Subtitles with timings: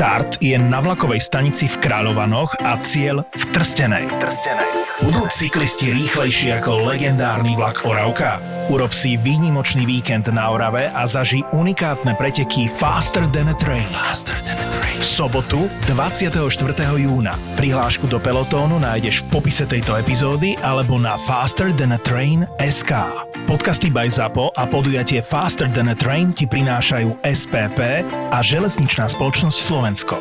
[0.00, 4.08] Štart je na vlakovej stanici v Kráľovanoch a cieľ v Trstenej.
[5.04, 8.40] Budú cyklisti rýchlejší ako legendárny vlak Oravka?
[8.72, 13.84] Urob si výnimočný víkend na Orave a zaži unikátne preteky Faster than a Train.
[13.92, 14.69] Faster than a.
[15.00, 16.44] V sobotu 24.
[17.00, 17.32] júna.
[17.56, 23.08] Prihlášku do pelotónu nájdeš v popise tejto epizódy alebo na Faster than a Train SK.
[23.48, 29.56] Podcasty by ZAPO a podujatie Faster than a Train ti prinášajú SPP a Železničná spoločnosť
[29.56, 30.16] Slovensko.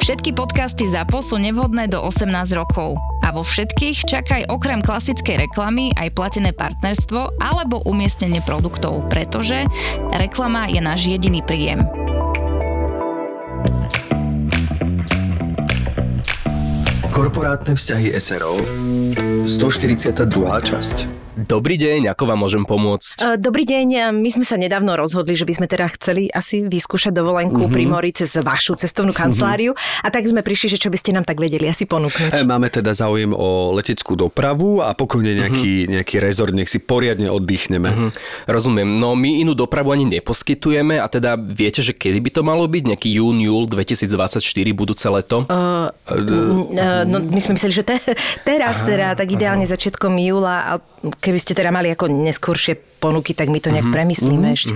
[0.00, 2.96] Všetky podcasty ZAPO sú nevhodné do 18 rokov.
[3.20, 9.68] A vo všetkých čakaj okrem klasickej reklamy aj platené partnerstvo alebo umiestnenie produktov, pretože
[10.16, 11.84] reklama je náš jediný príjem.
[17.16, 18.60] Korporátne vzťahy SRO
[19.48, 20.20] 142.
[20.68, 20.96] časť
[21.36, 23.36] Dobrý deň, ako vám môžem pomôcť?
[23.36, 27.68] Dobrý deň, my sme sa nedávno rozhodli, že by sme teda chceli asi vyskúšať dovolenku
[27.68, 27.76] uh-huh.
[27.76, 29.20] pri mori cez vašu cestovnú mhm.
[29.20, 30.00] kanceláriu uh-huh.
[30.00, 32.32] a tak sme prišli, že čo by ste nám tak vedeli asi ponúknuť.
[32.32, 35.92] E, máme teda záujem o leteckú dopravu a pokojne nejaký, uh-huh.
[36.00, 37.90] nejaký rezort, nech si poriadne oddychneme.
[37.92, 38.10] Uh-huh.
[38.48, 42.64] Rozumiem, no my inú dopravu ani neposkytujeme a teda viete, že kedy by to malo
[42.64, 42.96] byť?
[42.96, 44.40] Nejaký jún, júl 2024
[44.72, 45.44] budúce leto?
[45.52, 48.00] Uh, uh, no my sme mysleli, že te,
[48.48, 50.72] teraz teda, tak ideálne začiatkom júla a
[51.26, 53.96] keby ste teda mali ako neskôršie ponuky, tak my to nejak mm-hmm.
[53.98, 54.56] premyslíme mm-hmm.
[54.56, 54.72] ešte.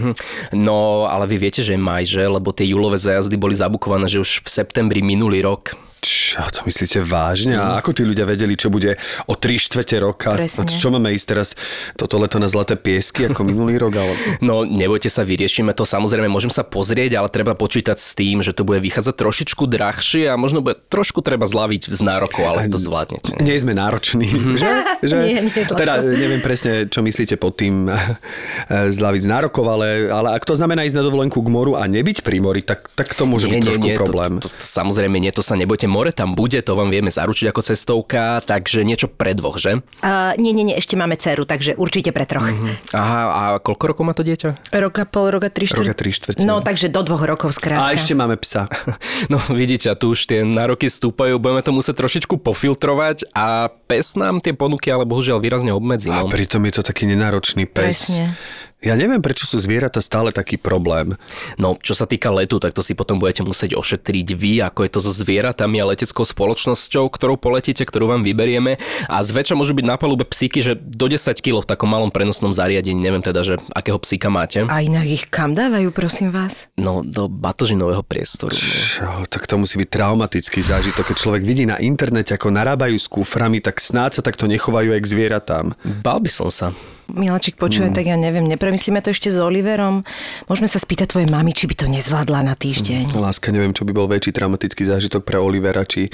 [0.58, 2.26] No, ale vy viete, že maj, že?
[2.26, 5.78] Lebo tie júlové zájazdy boli zabukované, že už v septembri minulý rok.
[6.00, 7.60] Čo to myslíte vážne?
[7.60, 8.96] A ako tí ľudia vedeli, čo bude
[9.28, 10.32] o 3 štvrte roka?
[10.32, 10.64] Presne.
[10.64, 11.48] čo máme ísť teraz
[11.94, 13.92] toto leto na zlaté piesky ako minulý rok?
[14.00, 14.12] Ale...
[14.48, 15.84] No nebojte sa, vyriešime to.
[15.84, 20.32] Samozrejme, môžem sa pozrieť, ale treba počítať s tým, že to bude vychádzať trošičku drahšie
[20.32, 23.36] a možno bude trošku treba zlaviť z nárokov, ale to zvládnete.
[23.44, 24.26] Nie sme nároční.
[24.32, 24.52] Mhm.
[24.56, 24.70] že?
[25.10, 25.18] že?
[25.20, 27.92] Nie, nie teda neviem presne, čo myslíte pod tým
[28.96, 32.24] zlaviť z nárokov, ale, ale ak to znamená ísť na dovolenku k moru a nebyť
[32.24, 34.32] pri mori, tak, tak to môže nie, byť nie, trošku nie, problém.
[34.40, 37.50] To, to, to, samozrejme, nie, to sa nebojte more tam bude, to vám vieme zaručiť
[37.50, 39.82] ako cestovka, takže niečo pre dvoch, že?
[40.00, 42.46] Uh, nie, nie, nie, ešte máme dceru, takže určite pre troch.
[42.46, 42.70] Uh-huh.
[42.94, 44.70] Aha, a koľko rokov má to dieťa?
[44.78, 45.82] Roka, pol, roka, tri štvrť.
[45.82, 46.36] Roka, tri štvrť.
[46.46, 47.90] No, takže do dvoch rokov skrátka.
[47.90, 48.70] A ešte máme psa.
[49.32, 54.38] no, vidíte, tu už tie nároky stúpajú, budeme to musieť trošičku pofiltrovať a pes nám
[54.38, 56.08] tie ponuky ale bohužiaľ výrazne obmedzí.
[56.08, 56.24] No.
[56.24, 58.14] A pritom je to taký nenáročný pes.
[58.14, 58.38] Presne.
[58.80, 61.12] Ja neviem, prečo sú zvieratá stále taký problém.
[61.60, 64.90] No, čo sa týka letu, tak to si potom budete musieť ošetriť vy, ako je
[64.96, 68.80] to so zvieratami a leteckou spoločnosťou, ktorou poletíte, ktorú vám vyberieme.
[69.04, 72.56] A zväčša môžu byť na palube psíky, že do 10 kg v takom malom prenosnom
[72.56, 72.96] zariadení.
[72.96, 74.64] Neviem teda, že akého psíka máte.
[74.64, 76.72] A inak ich kam dávajú, prosím vás?
[76.80, 78.56] No, do batožinového priestoru.
[78.56, 81.12] Čo, tak to musí byť traumatický zážitok.
[81.12, 85.00] Keď človek vidí na internete, ako narábajú s kuframi, tak snáď sa takto nechovajú aj
[85.04, 85.66] k zvieratám.
[86.00, 86.72] Bal by som sa.
[87.14, 87.94] Milačik počuje, mm.
[87.94, 90.06] tak ja neviem, nepremyslíme to ešte s Oliverom.
[90.46, 93.14] Môžeme sa spýtať tvojej mami, či by to nezvládla na týždeň.
[93.14, 93.20] Mm.
[93.20, 96.08] Láska, neviem, čo by bol väčší traumatický zážitok pre Olivera, či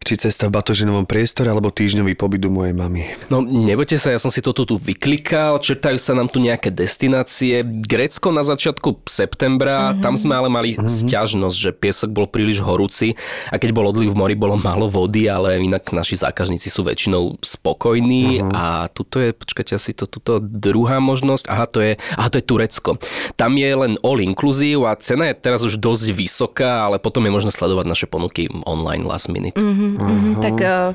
[0.00, 3.04] či cesta v batožinovom priestore alebo týždňový pobyt u mojej mamy.
[3.28, 6.72] No nebojte sa, ja som si to tu, tu vyklikal, čertajú sa nám tu nejaké
[6.72, 7.60] destinácie.
[7.84, 10.00] Grécko na začiatku septembra, mm-hmm.
[10.00, 10.88] tam sme ale mali mm-hmm.
[11.04, 13.12] sťažnosť, že piesok bol príliš horúci
[13.52, 17.36] a keď bol odliv v mori, bolo málo vody, ale inak naši zákazníci sú väčšinou
[17.44, 18.56] spokojní mm-hmm.
[18.56, 22.44] a tuto je, počkajte asi to, tuto druhá možnosť, aha to je, aha to je
[22.48, 22.96] Turecko.
[23.36, 27.36] Tam je len all inclusive a cena je teraz už dosť vysoká, ale potom je
[27.36, 29.60] možné sledovať naše ponuky online last minute.
[29.60, 29.89] Mm-hmm.
[29.96, 30.94] Mm-hmm, tak, uh,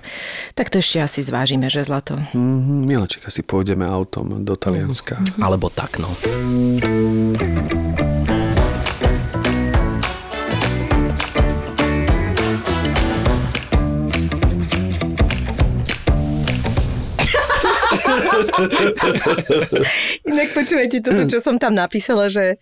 [0.55, 2.15] tak to ešte asi zvážime, že zlato.
[2.31, 5.19] Mm-hmm, Miloček, asi pôjdeme autom do Talianska.
[5.19, 5.41] Mm-hmm.
[5.43, 6.09] Alebo tak, no.
[20.25, 22.57] Inak počúvajte toto, čo som tam napísala, že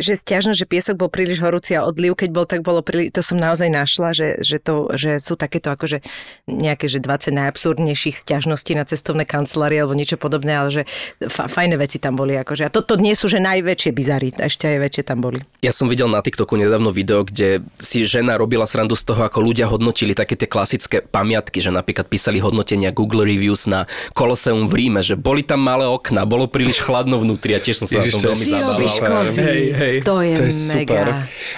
[0.00, 3.20] že stiažno, že piesok bol príliš horúci a odliv, keď bol, tak bolo príliš, to
[3.20, 6.00] som naozaj našla, že, že, to, že sú takéto akože
[6.48, 10.82] nejaké, že 20 najabsurdnejších stiažností na cestovné kancelárie alebo niečo podobné, ale že
[11.28, 12.34] fa, fajné veci tam boli.
[12.40, 12.64] Akože.
[12.64, 15.44] A toto nie sú, že najväčšie bizary, ešte aj väčšie tam boli.
[15.60, 19.44] Ja som videl na TikToku nedávno video, kde si žena robila srandu z toho, ako
[19.44, 23.84] ľudia hodnotili také tie klasické pamiatky, že napríklad písali hodnotenia Google Reviews na
[24.16, 27.86] Koloseum v Ríme, že boli tam malé okna, bolo príliš chladno vnútri a tiež som
[27.86, 29.28] sa na tom veľmi zabával.
[29.28, 29.81] Hej, hej.
[29.82, 29.94] Hej.
[30.06, 31.02] To je, to je mega.
[31.02, 31.06] Super.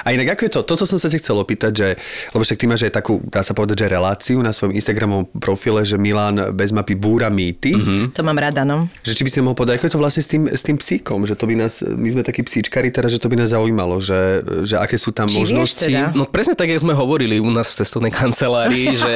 [0.00, 0.61] A inak ako je to?
[0.65, 1.88] Toto som sa te chcel opýtať, že,
[2.32, 5.85] lebo však ty máš aj takú, dá sa povedať, že reláciu na svojom Instagramovom profile,
[5.85, 7.76] že Milan bez mapy búra mýty.
[7.76, 8.03] Mm-hmm.
[8.17, 8.88] To mám rada, no.
[9.05, 11.29] Že či by si mohol povedať, ako je to vlastne s tým, s tým psíkom,
[11.29, 14.41] že to by nás, my sme takí psíčkari teraz, že to by nás zaujímalo, že,
[14.65, 15.93] že aké sú tam či možnosti.
[15.93, 16.17] Teda?
[16.17, 19.12] No presne tak, jak sme hovorili u nás v cestovnej kancelárii, že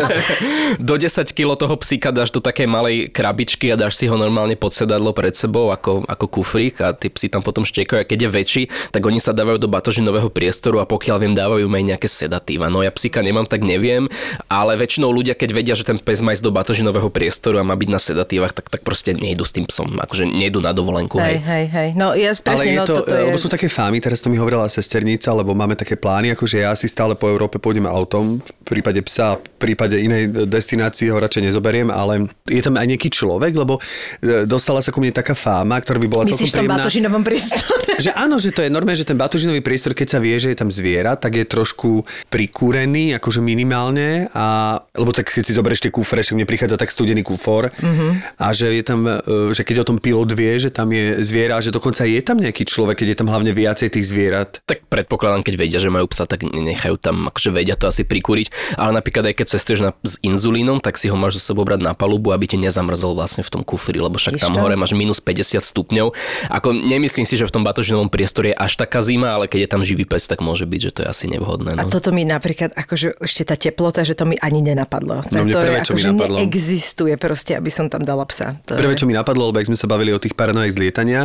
[0.90, 4.54] do 10 kg toho psíka dáš do takej malej krabičky a dáš si ho normálne
[4.54, 8.04] pod sedadlo pred sebou ako, ako kufrík a tie psy tam potom štekajú.
[8.04, 8.62] A keď je väčší,
[8.92, 12.68] tak oni sa dávajú do batožinového priestoru a pokiaľ viem, dávajú aj nejaké sedatíva.
[12.68, 14.06] No ja psika nemám, tak neviem,
[14.46, 17.74] ale väčšinou ľudia, keď vedia, že ten pes má ísť do batožinového priestoru a má
[17.74, 21.16] byť na sedatívach, tak, tak proste nejdu s tým psom, akože nejdu na dovolenku.
[21.16, 21.88] Hej, hej, hej.
[21.96, 23.22] No ja presne, ale je no, to, je...
[23.32, 26.72] lebo sú také fámy, teraz to mi hovorila sesternica, lebo máme také plány, akože ja
[26.76, 31.52] si stále po Európe pôjdem autom, v prípade psa, v prípade inej destinácii ho radšej
[31.52, 33.78] nezoberiem, ale je tam aj nejaký človek, lebo
[34.22, 36.82] e, dostala sa ku mne taká fáma, ktorá by bola Myslíš celkom príjemná.
[36.82, 37.94] batožinovom priestore?
[38.04, 40.58] Že áno, že to je normálne, že ten batožinový priestor, keď sa vie, že je
[40.58, 44.30] tam zviera, tak je trošku prikúrený, akože minimálne.
[44.32, 47.70] A, lebo tak keď si zoberieš tie kúfre, že mne prichádza tak studený kúfor.
[47.70, 48.10] Mm-hmm.
[48.40, 51.62] A že je tam, e, že keď o tom pilot vie, že tam je zviera,
[51.62, 54.62] že dokonca je tam nejaký človek, keď je tam hlavne viacej tých zvierat.
[54.64, 58.76] Tak predpokladám, keď vedia, že majú psa, tak nechajú tam, akože vedia to asi prikúriť.
[58.76, 61.82] Ale napríklad aj keď cestuješ na, s inzulínom, tak si ho máš za sebou brať
[61.82, 65.18] na palubu, aby ti nezamrzol vlastne v tom kufri, lebo však tam hore máš minus
[65.18, 66.12] 50 stupňov.
[66.50, 67.62] Ako nemyslím si, že v tom
[68.00, 70.80] batožinovom priestore je až taká zima, ale keď je tam živý pes, tak môže byť,
[70.80, 71.76] že to je asi nevhodné.
[71.76, 71.84] No.
[71.84, 75.20] A toto mi napríklad, akože ešte tá teplota, že to mi ani nenapadlo.
[75.28, 76.36] No, to prvé, je, čo mi akože napadlo.
[76.40, 78.56] neexistuje proste, aby som tam dala psa.
[78.70, 79.04] To Prvé, je...
[79.04, 81.20] čo mi napadlo, lebo ak sme sa bavili o tých paranojách z lietania,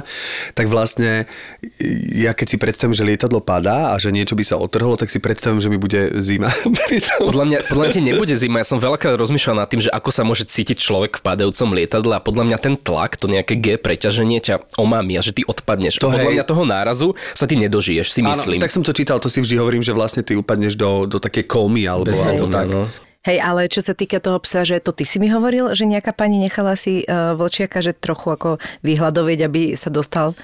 [0.57, 1.29] tak vlastne
[2.15, 5.23] ja keď si predstavím, že lietadlo padá a že niečo by sa otrhlo, tak si
[5.23, 6.51] predstavím, že mi bude zima.
[7.29, 8.61] Podľa mňa, podľa mňa ti nebude zima.
[8.61, 12.13] Ja som veľakrát rozmýšľal nad tým, že ako sa môže cítiť človek v padajúcom lietadle
[12.17, 16.01] a podľa mňa ten tlak, to nejaké G preťaženie ťa omami a že ty odpadneš.
[16.01, 16.35] To podľa hej.
[16.41, 18.59] mňa toho nárazu sa ty nedožiješ, si myslím.
[18.59, 21.17] Áno, tak som to čítal, to si vždy hovorím, že vlastne ty upadneš do, do
[21.21, 22.67] také komy alebo, Bez alebo tak.
[22.67, 22.89] no.
[23.25, 26.13] Hej, ale čo sa týka toho psa, že to ty si mi hovoril, že nejaká
[26.13, 30.37] pani nechala si uh, vlčiaka, že trochu ako vyhľadovieť, aby sa dostal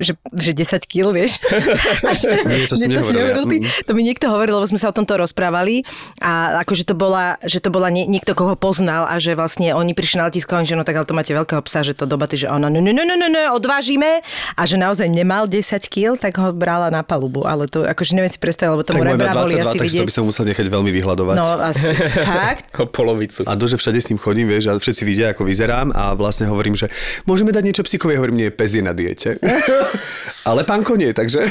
[0.00, 1.38] že, že 10 kg, vieš.
[2.20, 3.56] Že, Nie, to som nie, si nehovoril ty.
[3.84, 5.84] To mi niekto hovoril, lebo sme sa o tomto rozprávali
[6.18, 9.92] a akože to bola, že to bola nie, niekto, koho poznal a že vlastne oni
[9.92, 12.40] prišli na letisko a že no tak ale to máte veľkého psa, že to dobaty,
[12.40, 14.24] že ona, no, no, no, no, no, no, odvážime
[14.56, 18.32] a že naozaj nemal 10 kg, tak ho brala na palubu, ale to akože neviem
[18.32, 20.08] si predstaviť, lebo Tak tomu rebra boli 22, asi takže to vidieť.
[20.08, 21.34] by som musel nechať veľmi vyhľadovať.
[21.36, 21.86] No asi,
[22.26, 22.64] fakt?
[22.80, 23.44] O polovicu.
[23.44, 26.74] A dože všade s ním chodím, vieš, a všetci vidia, ako vyzerám a vlastne hovorím,
[26.74, 26.88] že
[27.28, 29.36] môžeme dať niečo psíkovi, hovorím, nie, pes je na diete.
[30.40, 31.46] Ale pánko nie, takže...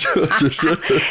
[0.00, 0.70] čo, čo, čo?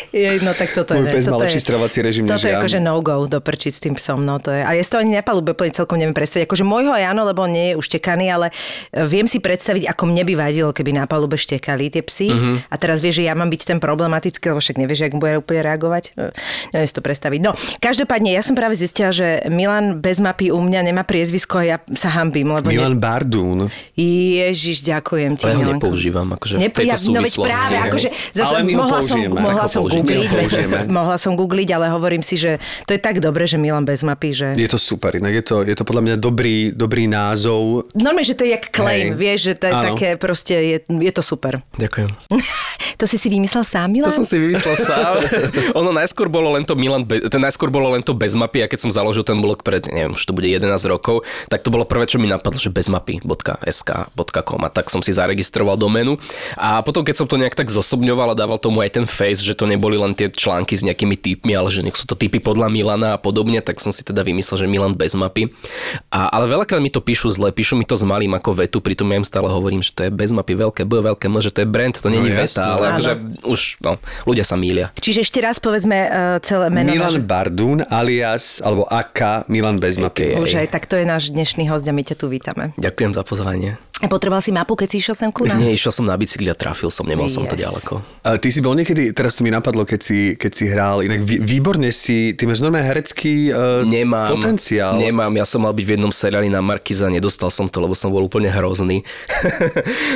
[0.10, 1.14] Jej, no tak toto Môj je.
[1.14, 2.58] pes má toto lepší je- stravovací režim Toto než je ja.
[2.58, 4.66] akože no-go do prčiť s tým psom, no to je.
[4.66, 6.50] A ja si to ani na palube úplne celkom neviem predstaviť.
[6.50, 10.04] Akože môjho aj áno, lebo on nie je uštekaný, ale e, viem si predstaviť, ako
[10.10, 12.28] mne by vadilo, keby na palube štekali tie psy.
[12.34, 12.58] Uh-huh.
[12.66, 15.62] A teraz vieš, že ja mám byť ten problematický, lebo však nevieš, jak bude úplne
[15.64, 16.04] reagovať.
[16.18, 16.34] E,
[16.70, 17.40] Neviem si to predstaviť.
[17.42, 21.64] No, každopádne, ja som práve zistila, že Milan bez mapy u mňa nemá priezvisko a
[21.66, 23.66] ja sa hambím, lebo Milan Bardún.
[23.66, 23.68] ne...
[23.96, 25.48] Ježiš, ďakujem ti.
[25.48, 28.60] Ale ja ho nepoužívam, akože v Nep- tejto ja, no veď práve, akože zase Ale
[28.68, 30.04] my ho mohla som, mohla som použijeme.
[30.04, 30.52] googliť, veď,
[31.00, 34.36] mohla som googliť, ale hovorím si, že to je tak dobre, že Milan bez mapy,
[34.36, 34.48] že...
[34.60, 37.88] Je to super, inak je to, je to podľa mňa dobrý, dobrý názov.
[37.96, 39.18] Normálne, že to je jak claim, Hej.
[39.18, 39.86] vieš, že to je Áno.
[39.96, 41.64] také proste, je, je to super.
[41.80, 42.10] Ďakujem.
[43.00, 44.12] To si si vymyslel sám, Milan?
[44.12, 45.24] To som si vymyslel sám.
[45.80, 48.68] ono najskôr bolo len to Milan, be, ten najskôr bolo len to bez mapy a
[48.68, 51.88] keď som založil ten blog pred, neviem, už to bude 11 rokov, tak to bolo
[51.88, 56.20] prvé, čo mi napadlo, že bezmapy.sk.com a tak som si zaregistroval doménu
[56.56, 59.54] a potom, keď som to nejak tak zosobňoval a dával tomu aj ten face, že
[59.54, 62.70] to neboli len tie články s nejakými typmi, ale že nech sú to typy podľa
[62.70, 65.52] Milana a podobne, tak som si teda vymyslel, že Milan bez mapy.
[66.08, 69.06] A, ale veľakrát mi to píšu zle, píšu mi to s malým ako vetu, pritom
[69.08, 71.62] ja im stále hovorím, že to je bez mapy veľké B, veľké M, že to
[71.62, 72.94] je brand, to není No, veta, ale Áno.
[72.96, 73.12] akože
[73.44, 74.94] už no, ľudia sa mília.
[74.96, 76.10] Čiže ešte raz povedzme uh,
[76.40, 76.90] celé meno.
[76.90, 80.38] Milan náš- Bardún alias, alebo AK Milan bez mapy.
[80.38, 80.40] AKA.
[80.40, 82.72] Už aj tak to je náš dnešný host a my ťa tu vítame.
[82.76, 83.82] Ďakujem za pozvanie.
[84.00, 85.58] A potreboval si mapu, keď si išiel sem ku nám?
[85.58, 87.68] Nie, išiel som na bicykli a trafil som, nemal som to Yes.
[87.68, 87.94] ďaleko.
[88.22, 91.20] A ty si bol niekedy, teraz to mi napadlo, keď si, keď si hral, inak
[91.20, 94.96] vý, výborne si, ty máš normálne herecký uh, Nemám, potenciál.
[94.96, 98.08] nemám, ja som mal byť v jednom seriáli na Markiza, nedostal som to, lebo som
[98.08, 99.04] bol úplne hrozný.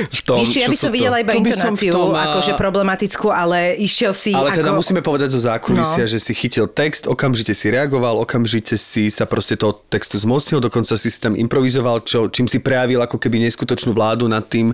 [0.09, 2.23] v tom, Víš čo, ja by som to- videla iba To v intonáciu, tom, a-
[2.31, 4.79] akože problematickú, ale išiel si Ale teda ako...
[4.79, 6.09] musíme povedať zo zákulisia, No.
[6.09, 10.95] že si chytil text, okamžite si reagoval, okamžite si sa proste toho textu zmocnil, dokonca
[10.95, 14.69] si si tam improvizoval, čo, čím si prejavil ako keby neskutočnú vládu nad tým,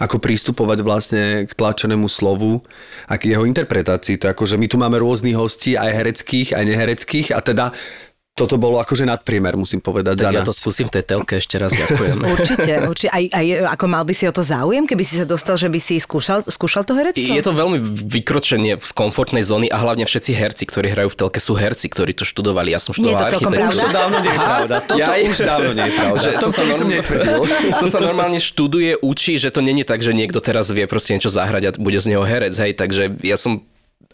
[0.00, 2.64] ako prístupovať vlastne k tlačenému slovu
[3.04, 4.16] a k jeho interpretácii.
[4.16, 7.66] To je ako, že my tu máme rôznych hostí, aj hereckých, aj nehereckých a teda
[8.38, 10.46] toto bolo akože nadpriemer, musím povedať, za Tak ja nás.
[10.46, 12.16] to skúsim tej telke ešte raz, ďakujem.
[12.38, 13.10] Určite, určite.
[13.10, 15.76] Aj, aj ako mal by si o to záujem, keby si sa dostal, že by
[15.76, 17.18] si skúšal, skúšal to herectvo?
[17.18, 21.38] Je to veľmi vykročenie z komfortnej zóny a hlavne všetci herci, ktorí hrajú v telke,
[21.38, 22.70] sú herci, ktorí to študovali.
[22.70, 23.82] Ja som študoval to celkom Už architektúru.
[23.82, 24.76] to dávno nie je pravda.
[24.80, 25.20] Toto Jaj.
[25.24, 26.18] už dávno nie je pravda.
[26.18, 27.40] Že to, to to sa by som normálne- netvrdil.
[27.80, 31.28] To sa normálne študuje, učí, že to není tak, že niekto teraz vie proste niečo
[31.28, 33.64] zahrať a bude z neho herec, hej, takže ja som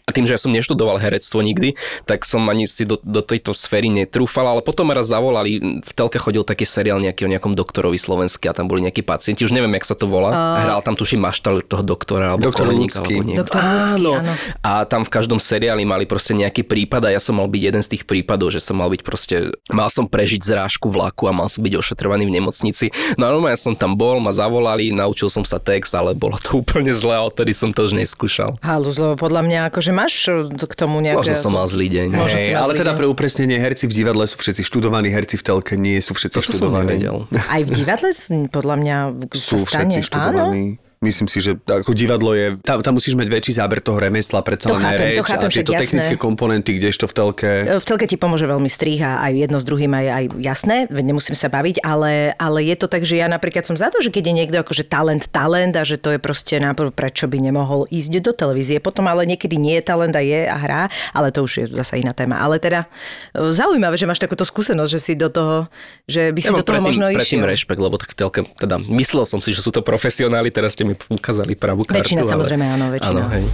[0.05, 1.73] A tým, že ja som neštudoval herectvo nikdy,
[2.05, 6.21] tak som ani si do, do tejto sféry netrúfal, ale potom raz zavolali, v telke
[6.21, 9.73] chodil taký seriál nejaký o nejakom doktorovi slovenský a tam boli nejakí pacienti, už neviem,
[9.81, 10.29] jak sa to volá.
[10.29, 10.61] Uh...
[10.61, 13.17] Hral tam tuším maštal toho doktora alebo Doktor Ľudský.
[13.17, 14.33] Alebo Doktor Ľudský, áno.
[14.61, 17.81] A tam v každom seriáli mali proste nejaký prípad a ja som mal byť jeden
[17.81, 21.49] z tých prípadov, že som mal byť proste, mal som prežiť zrážku vlaku a mal
[21.49, 22.93] som byť ošetrovaný v nemocnici.
[23.17, 26.57] No a ja som tam bol, ma zavolali, naučil som sa text, ale bolo to
[26.61, 28.61] úplne zle a odtedy som to už neskúšal.
[28.61, 31.31] Halus, lebo podľa mňa akože máš k tomu nejaké...
[31.31, 32.07] Možno som mal zlý deň.
[32.11, 32.99] Možno mal ale zlý teda deň.
[32.99, 36.51] pre upresnenie, herci v divadle sú všetci študovaní, herci v telke nie sú všetci Toto
[36.51, 36.99] som študovaní.
[36.99, 37.17] nevedel.
[37.31, 38.11] Aj v divadle
[38.51, 38.97] podľa mňa
[39.31, 40.65] Sú všetci Áno, študovaní.
[41.05, 44.73] Myslím si, že ako divadlo je, tam, tam musíš mať väčší záber toho remesla, predsa
[44.73, 45.83] To len aj chápem, to reč chápem, a však tieto jasné.
[45.85, 47.49] technické komponenty, kdežto v telke.
[47.77, 51.37] v telke ti pomôže veľmi strih a aj jedno s druhým aj, aj jasné, nemusím
[51.37, 54.23] sa baviť, ale, ale je to tak, že ja napríklad som za to, že keď
[54.25, 58.25] je niekto akože talent, talent a že to je proste nápor, prečo by nemohol ísť
[58.25, 58.81] do televízie.
[58.81, 60.81] Potom ale niekedy nie je talent a je a hrá,
[61.13, 62.41] ale to už je zase iná téma.
[62.41, 62.89] Ale teda
[63.35, 65.69] e, zaujímavé, že máš takúto skúsenosť, že si do toho,
[66.09, 67.51] že by si Ja do toho predtým, možno predtým išiel.
[67.51, 70.87] rešpekt, lebo tak v telke, teda myslel som si, že sú to profesionáli, teraz ste
[70.87, 72.01] mi ukázali pravú kartu.
[72.01, 73.21] Väčšina, ale- samozrejme, áno, väčšina.
[73.21, 73.45] Áno, hej.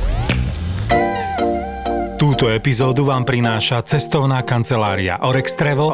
[2.41, 5.93] Túto epizódu vám prináša cestovná kancelária Orex Travel,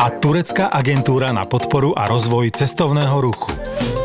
[0.00, 3.52] a turecká agentúra na podporu a rozvoj cestovného ruchu.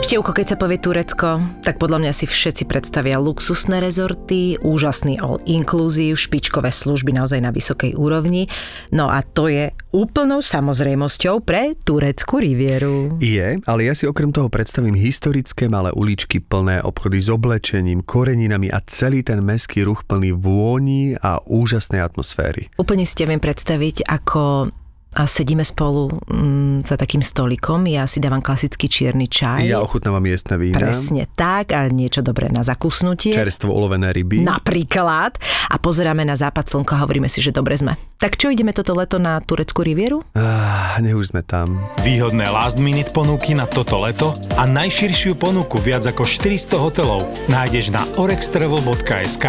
[0.04, 6.16] Števko, keď sa povie Turecko, tak podľa mňa si všetci predstavia luxusné rezorty, úžasný all-inclusive,
[6.16, 8.48] špičkové služby naozaj na vysokej úrovni.
[8.96, 13.20] No a to je úplnou samozrejmosťou pre tureckú rivieru.
[13.20, 18.72] Je, ale ja si okrem toho predstavím historické malé uličky plné obchody s oblečením, koreninami
[18.72, 22.74] a celý ten meský ruch plný vôni a úžasnej atmosféry.
[22.79, 24.72] Úplne si ťa viem predstaviť, ako
[25.17, 29.65] a sedíme spolu mm, za takým stolikom, ja si dávam klasický čierny čaj.
[29.65, 33.33] Ja ochutnávam miestne vína, Presne tak a niečo dobré na zakusnutie.
[33.33, 34.45] čerstvo ulovené ryby.
[34.45, 35.41] Napríklad.
[35.74, 37.97] A pozeráme na západ slnka a hovoríme si, že dobre sme.
[38.21, 40.21] Tak čo, ideme toto leto na tureckú rivieru?
[40.38, 41.81] Ah, nech už sme tam.
[42.05, 47.89] Výhodné last minute ponuky na toto leto a najširšiu ponuku viac ako 400 hotelov nájdeš
[47.89, 49.45] na orextravel.sk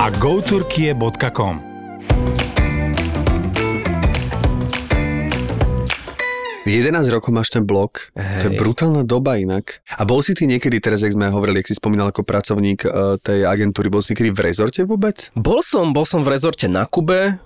[0.00, 1.71] a goturkie.com.
[6.62, 8.58] 11 rokov máš ten blog, to je Hej.
[8.58, 9.82] brutálna doba inak.
[9.98, 13.18] A bol si ty niekedy, teraz jak sme hovorili, jak si spomínal ako pracovník eh,
[13.18, 15.34] tej agentúry, bol si niekedy v rezorte vôbec?
[15.34, 17.42] Bol som, bol som v rezorte na Kube,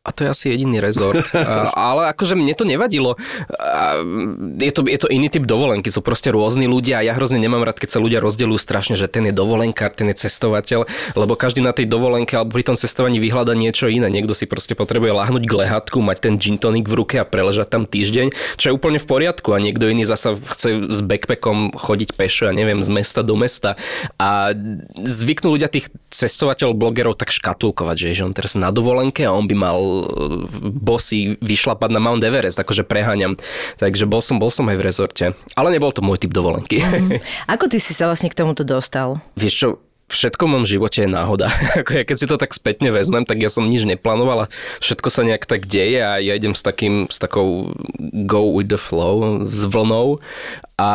[0.00, 1.20] a to je asi jediný rezort.
[1.36, 3.20] A, ale akože mne to nevadilo.
[3.60, 4.00] A
[4.56, 7.64] je, to, je to iný typ dovolenky, sú proste rôzni ľudia a ja hrozne nemám
[7.64, 10.88] rád, keď sa ľudia rozdeľujú strašne, že ten je dovolenkár, ten je cestovateľ,
[11.18, 14.08] lebo každý na tej dovolenke alebo pri tom cestovaní vyhľada niečo iné.
[14.08, 17.68] Niekto si proste potrebuje láhnuť k lehatku, mať ten gin tonic v ruke a preležať
[17.68, 22.16] tam týždeň, čo je úplne v poriadku a niekto iný zasa chce s backpackom chodiť
[22.16, 23.76] pešo, ja neviem, z mesta do mesta.
[24.16, 24.54] A
[24.96, 29.44] zvyknú ľudia tých cestovateľov, blogerov tak škatulkovať, že, že on teraz na dovolenke a on
[29.44, 29.90] by mal
[30.60, 33.36] bosy vyšlapať na Mount Everest, akože preháňam.
[33.78, 35.24] Takže bol som, bol som aj v rezorte.
[35.54, 36.82] Ale nebol to môj typ dovolenky.
[37.52, 39.22] Ako ty si sa vlastne k tomuto dostal?
[39.36, 39.68] Vieš čo,
[40.10, 41.48] všetko v mojom živote je náhoda.
[41.80, 44.50] Ako ja, keď si to tak spätne vezmem, tak ja som nič neplánoval a
[44.82, 47.72] všetko sa nejak tak deje a ja idem s takým, s takou
[48.26, 50.18] go with the flow, s vlnou.
[50.80, 50.86] A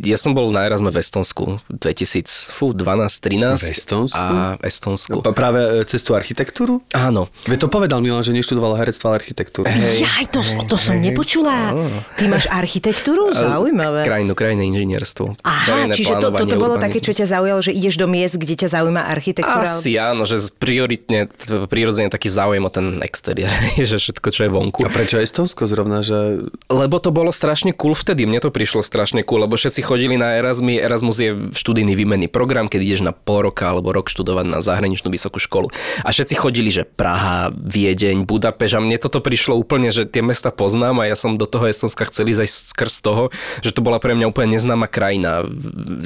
[0.00, 4.16] ja som bol na Erasme v Estonsku 2012 13 V Estonsku?
[4.16, 5.20] A v Estonsku.
[5.20, 6.80] Pa- Práve eh, cez tú architektúru?
[6.96, 7.28] Áno.
[7.44, 9.68] Veď to povedal Milan, že neštudoval herectvo, ale architektúru.
[9.68, 11.76] Hej, Jaj, to, to som nepočula.
[12.16, 13.36] Ty máš architektúru?
[13.36, 14.08] Zaujímavé.
[14.08, 15.36] Krajinu, krajné inžinierstvo.
[15.44, 17.20] Aha, čiže to, toto bolo také, čo urbanizmus.
[17.20, 19.68] ťa zaujalo, že ideš do miest, kde ťa zaujíma architektúra?
[19.68, 21.28] Asi áno, že prioritne,
[21.68, 23.52] prirodzene taký záujem o ten exteriér,
[23.90, 24.80] že všetko, čo je vonku.
[24.86, 29.25] A prečo Estonsko zrovna, že Lebo to bolo strašne cool vtedy, mne to prišlo strašne
[29.26, 33.50] cool, lebo všetci chodili na Erasmy, Erasmus je študijný výmenný program, keď ideš na pol
[33.50, 35.68] roka alebo rok študovať na zahraničnú vysokú školu.
[36.06, 40.54] A všetci chodili, že Praha, Viedeň, Budapeš a mne toto prišlo úplne, že tie mesta
[40.54, 43.34] poznám a ja som do toho Estonska chcel ísť aj skrz toho,
[43.66, 45.42] že to bola pre mňa úplne neznáma krajina,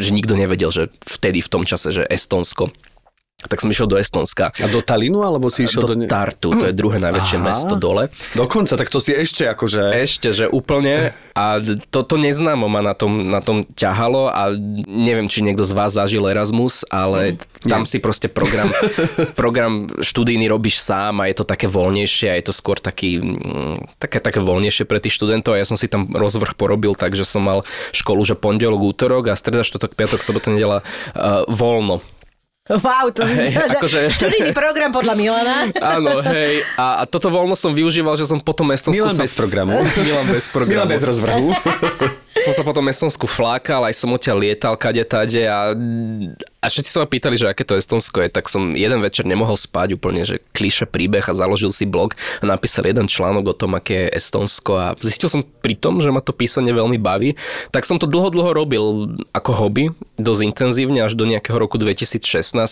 [0.01, 2.73] že nikto nevedel, že vtedy v tom čase, že Estonsko.
[3.49, 4.53] Tak som išiel do Estonska.
[4.53, 5.95] a do Talinu, alebo si išiel do...
[5.97, 7.47] Do Tartu, to je druhé najväčšie Aha.
[7.47, 8.13] mesto dole.
[8.37, 9.97] Dokonca, tak to si ešte akože...
[9.97, 11.57] Ešte, že úplne a
[11.89, 14.53] toto neznámo ma na tom, na tom ťahalo a
[14.85, 18.69] neviem, či niekto z vás zažil Erasmus, ale tam si proste program,
[19.41, 23.97] program študijný robíš sám a je to také voľnejšie a je to skôr taký, mm,
[23.97, 27.25] také, také voľnejšie pre tých študentov a ja som si tam rozvrh porobil tak, že
[27.25, 27.65] som mal
[27.97, 30.85] školu, že pondelok, útorok a streda, štvrtok, piatok, sobota, nedela
[31.17, 32.05] uh, voľno.
[32.87, 35.67] Wow, to Hej, si akože- študijný program podľa Milana.
[35.99, 36.63] Áno, hej.
[36.79, 39.75] A, a toto voľno som využíval, že som potom Estonsku Milan bez programu.
[39.99, 40.79] Milan bez programu.
[40.79, 41.51] Milan bez rozvrhu.
[42.39, 45.75] som sa potom Estonsku flákal, aj som odtiaľ lietal kade tade a,
[46.61, 49.57] a všetci sa ma pýtali, že aké to Estonsko je, tak som jeden večer nemohol
[49.57, 53.73] spať úplne, že klíše príbeh a založil si blog a napísal jeden článok o tom,
[53.73, 57.33] aké je Estonsko a zistil som pri tom, že ma to písanie veľmi baví,
[57.73, 58.85] tak som to dlho, dlho robil
[59.33, 59.85] ako hobby,
[60.21, 62.21] dosť intenzívne až do nejakého roku 2016,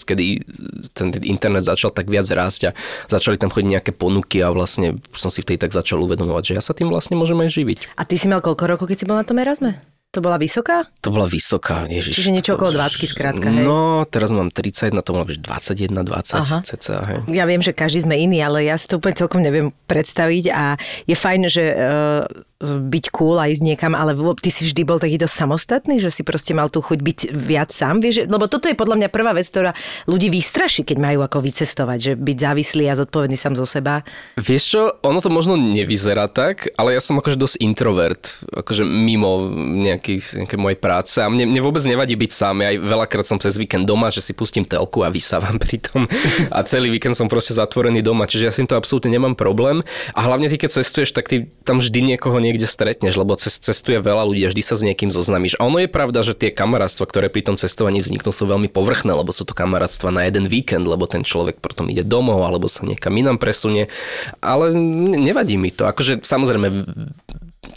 [0.04, 0.44] kedy
[0.92, 2.76] ten internet začal tak viac rásť a
[3.08, 6.62] začali tam chodiť nejaké ponuky a vlastne som si vtedy tak začal uvedomovať, že ja
[6.62, 7.78] sa tým vlastne môžem aj živiť.
[7.96, 9.80] A ty si mal koľko rokov, keď si bol na tom Erasme?
[10.16, 10.88] To bola vysoká?
[11.04, 12.16] To bola vysoká, ježiš.
[12.16, 13.60] Čiže niečo okolo 20 skrátka, hej?
[13.60, 16.58] No, teraz mám 30, na to mohla byť 21, 20 Aha.
[16.64, 17.18] cca, hej.
[17.28, 20.80] Ja viem, že každý sme iný, ale ja si to úplne celkom neviem predstaviť a
[21.04, 22.24] je fajn, že uh,
[22.64, 26.26] byť cool a ísť niekam, ale ty si vždy bol taký dosť samostatný, že si
[26.26, 28.26] proste mal tú chuť byť viac sám, vieš?
[28.26, 29.70] Lebo toto je podľa mňa prvá vec, ktorá
[30.10, 34.02] ľudí vystraší, keď majú ako vycestovať, že byť závislý a zodpovedný sám zo seba.
[34.34, 39.46] Vieš čo, ono to možno nevyzerá tak, ale ja som akože dosť introvert, akože mimo
[39.78, 42.66] nejaký, nejaké mojej práce a mne, mne vôbec nevadí byť sám.
[42.66, 46.10] Ja aj veľakrát som cez víkend doma, že si pustím telku a vysávam pri tom
[46.50, 50.26] a celý víkend som proste zatvorený doma, čiže ja s týmto absolútne nemám problém a
[50.26, 54.48] hlavne ty keď cestuješ, tak ty tam vždy niekoho niekde stretneš, lebo cestuje veľa ľudí
[54.48, 55.60] a vždy sa s niekým zoznamíš.
[55.60, 59.12] A ono je pravda, že tie kamarátstva, ktoré pri tom cestovaní vzniknú, sú veľmi povrchné,
[59.12, 62.88] lebo sú to kamarátstva na jeden víkend, lebo ten človek potom ide domov alebo sa
[62.88, 63.92] niekam inám presunie.
[64.40, 64.72] Ale
[65.12, 65.84] nevadí mi to.
[65.84, 66.88] Akože samozrejme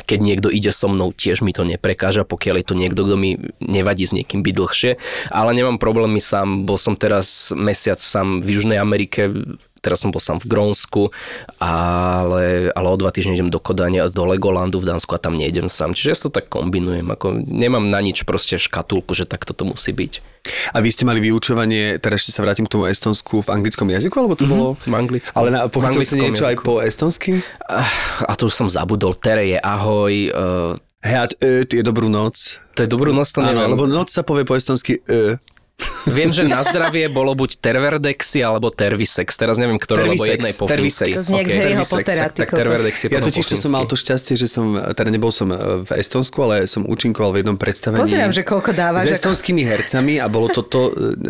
[0.05, 3.39] keď niekto ide so mnou, tiež mi to neprekáža, pokiaľ je to niekto, kto mi
[3.59, 4.91] nevadí s niekým byť dlhšie,
[5.31, 9.31] ale nemám problémy sám, bol som teraz mesiac sám v Južnej Amerike,
[9.81, 11.09] teraz som bol sám v Grónsku,
[11.57, 15.67] ale, ale o dva týždne idem do Kodania, do Legolandu v Dánsku a tam nejdem
[15.67, 15.97] sám.
[15.97, 19.91] Čiže ja to tak kombinujem, ako nemám na nič proste škatulku, že takto to musí
[19.91, 20.21] byť.
[20.73, 24.15] A vy ste mali vyučovanie, teraz ešte sa vrátim k tomu estonsku v anglickom jazyku,
[24.21, 24.69] alebo to mm-hmm, bolo?
[24.77, 25.37] V anglickom.
[25.37, 25.59] Ale na,
[26.01, 26.49] si niečo jazyku.
[26.49, 27.31] aj po estonsky?
[27.65, 27.85] A,
[28.25, 29.13] a to už som zabudol.
[29.17, 30.13] Tere je ahoj.
[30.33, 30.77] Uh...
[31.01, 31.25] Hej, a
[31.65, 32.61] je dobrú noc.
[32.77, 33.65] To je dobrú noc, to neviem.
[33.65, 35.37] Áno, lebo noc sa povie po estonsky uh.
[36.09, 39.37] Viem, že na zdravie bolo buď Terverdexy alebo Tervisex.
[39.37, 41.13] Teraz neviem, ktoré, lebo jednej po Tervisex.
[41.13, 41.51] To znie okay.
[41.51, 42.21] z Harryho Pottera.
[42.29, 45.53] Tak, tak Terverdexy Ja totiž to som mal to šťastie, že som, teda nebol som
[45.85, 48.01] v Estonsku, ale som účinkoval v jednom predstavení.
[48.01, 49.05] Pozerám, že koľko dávaš.
[49.05, 50.81] S estonskými hercami a bolo to, to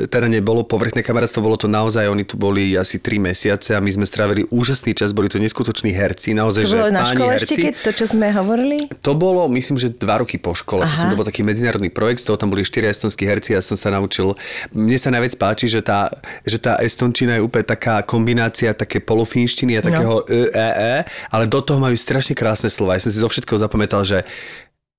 [0.07, 3.91] teda nebolo povrchné kamarátstvo, bolo to naozaj, oni tu boli asi 3 mesiace a my
[3.91, 7.45] sme strávili úžasný čas, boli to neskutoční herci, naozaj, to že bolo na škole herci.
[7.45, 8.77] ešte, keď to, čo sme hovorili?
[9.03, 10.87] To bolo, myslím, že dva roky po škole.
[10.87, 10.91] Aha.
[10.91, 13.61] To, som, to bol taký medzinárodný projekt, z toho tam boli 4 estonskí herci a
[13.61, 14.33] som sa naučil.
[14.73, 16.09] Mne sa najviac páči, že tá,
[16.45, 20.27] že tá estončina je úplne taká kombinácia také polofínštiny a takého no.
[20.27, 20.95] e, e, e,
[21.29, 22.97] ale do toho majú strašne krásne slova.
[22.97, 24.23] Ja som si zo všetkého zapamätal, že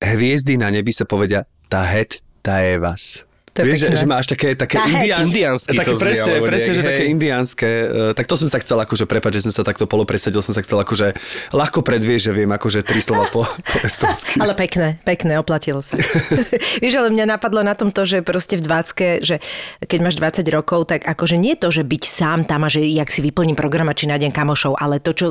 [0.02, 3.24] hviezdy na nebi sa povedia tá het, tá je vás.
[3.52, 6.82] To Vieš, že, že máš také, také indian, indianské také, to presne, znie, presne, že
[6.88, 7.70] také indianské.
[7.84, 10.64] Uh, tak to som sa chcel akože prepať, že som sa takto polopresadil, som sa
[10.64, 11.12] chcel akože
[11.52, 14.40] ľahko predvieť, že viem akože tri slova po, po estonsky.
[14.40, 16.00] Ale pekné, pekné, oplatilo sa.
[16.82, 19.36] Vieš, ale mňa napadlo na tom to, že proste v 20 že
[19.84, 23.12] keď máš 20 rokov, tak akože nie to, že byť sám tam a že jak
[23.12, 25.26] si vyplním program a či nájdem kamošov, ale to, čo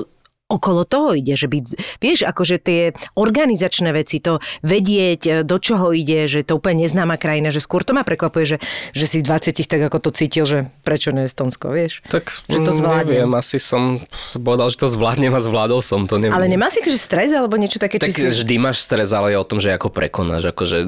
[0.51, 1.65] okolo toho ide, že byť,
[2.03, 2.81] vieš, akože tie
[3.15, 7.87] organizačné veci, to vedieť, e, do čoho ide, že to úplne neznáma krajina, že skôr
[7.87, 8.57] to ma prekvapuje, že,
[8.91, 12.03] že si 20 tak ako to cítil, že prečo ne Estonsko, vieš?
[12.11, 13.23] Tak že to zvládnem.
[13.23, 14.03] neviem, asi som
[14.35, 16.19] povedal, že to zvládnem a zvládol som to.
[16.19, 16.35] Neviem.
[16.35, 18.01] Ale nemá si akože stres alebo niečo také?
[18.01, 18.27] Tak či si...
[18.27, 20.83] vždy máš stres, ale je o tom, že ako prekonáš, akože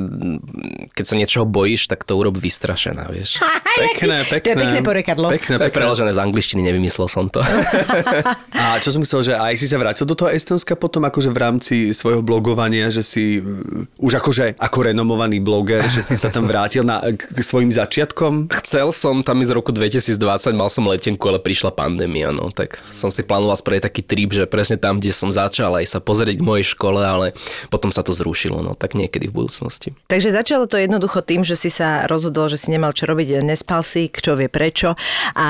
[0.92, 3.40] keď sa niečoho bojíš, tak to urob vystrašená, vieš.
[3.84, 4.42] pekné, pekné.
[4.44, 5.28] To je pekné porekadlo.
[5.32, 5.76] Pekné, pekné.
[5.76, 7.40] Preložené z angličtiny, nevymyslel som to.
[8.64, 11.30] a čo som myslel, že aj aj si sa vrátil do toho Estonska potom akože
[11.30, 16.34] v rámci svojho blogovania, že si uh, už akože ako renomovaný bloger, že si sa
[16.34, 18.50] tam vrátil na, k, k svojim začiatkom?
[18.66, 20.18] Chcel som tam ísť roku 2020,
[20.58, 24.50] mal som letenku, ale prišla pandémia, no tak som si plánoval spraviť taký trip, že
[24.50, 27.38] presne tam, kde som začal aj sa pozrieť k mojej škole, ale
[27.70, 29.94] potom sa to zrušilo, no tak niekedy v budúcnosti.
[30.10, 33.86] Takže začalo to jednoducho tým, že si sa rozhodol, že si nemal čo robiť, nespal
[33.86, 34.98] si, kto vie prečo
[35.38, 35.48] a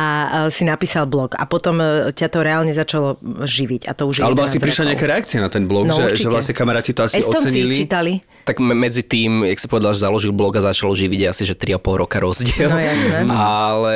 [0.49, 3.85] si napísal blog a potom e, ťa to reálne začalo živiť.
[3.85, 6.53] A to už Alebo asi prišla nejaká reakcia na ten blog, no, že, že vlastne
[6.57, 7.73] kamaráti to asi Estonci ocenili.
[7.73, 8.13] čítali.
[8.43, 11.79] Tak medzi tým, jak si povedal, že založil blog a začal živiť asi, že 3,5
[12.03, 12.67] roka rozdiel.
[12.67, 13.17] No jasné.
[13.63, 13.95] Ale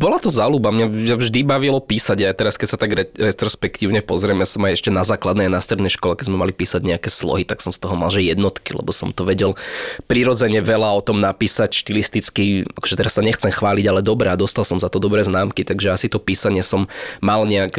[0.00, 0.72] bola to záľuba.
[0.72, 0.86] Mňa
[1.20, 2.16] vždy bavilo písať.
[2.24, 5.60] Ja teraz, keď sa tak retrospektívne pozrieme, ja som aj ešte na základnej a na
[5.60, 8.72] strednej škole, keď sme mali písať nejaké slohy, tak som z toho mal, že jednotky,
[8.72, 9.52] lebo som to vedel
[10.08, 12.64] prirodzene veľa o tom napísať štilisticky.
[12.80, 15.92] Akože teraz sa nechcem chváliť, ale dobré a dostal som za to dobré známky, takže
[15.92, 16.88] asi to písanie som
[17.20, 17.76] mal nejak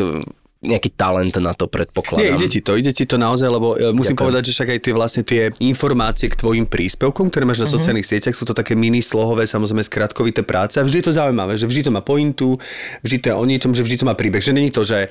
[0.68, 2.28] nejaký talent na to predpokladám.
[2.28, 4.24] Nie, ide ti to, ide ti to naozaj, lebo e, musím Ďakujem.
[4.28, 7.80] povedať, že však aj tie vlastne tie informácie k tvojim príspevkom, ktoré máš na uh-huh.
[7.80, 11.56] sociálnych sieťach, sú to také mini slohové, samozrejme skratkovité práce a vždy je to zaujímavé,
[11.56, 12.60] že vždy to má pointu,
[13.02, 15.08] vždy to je o niečom, že vždy to má príbeh, že není to, že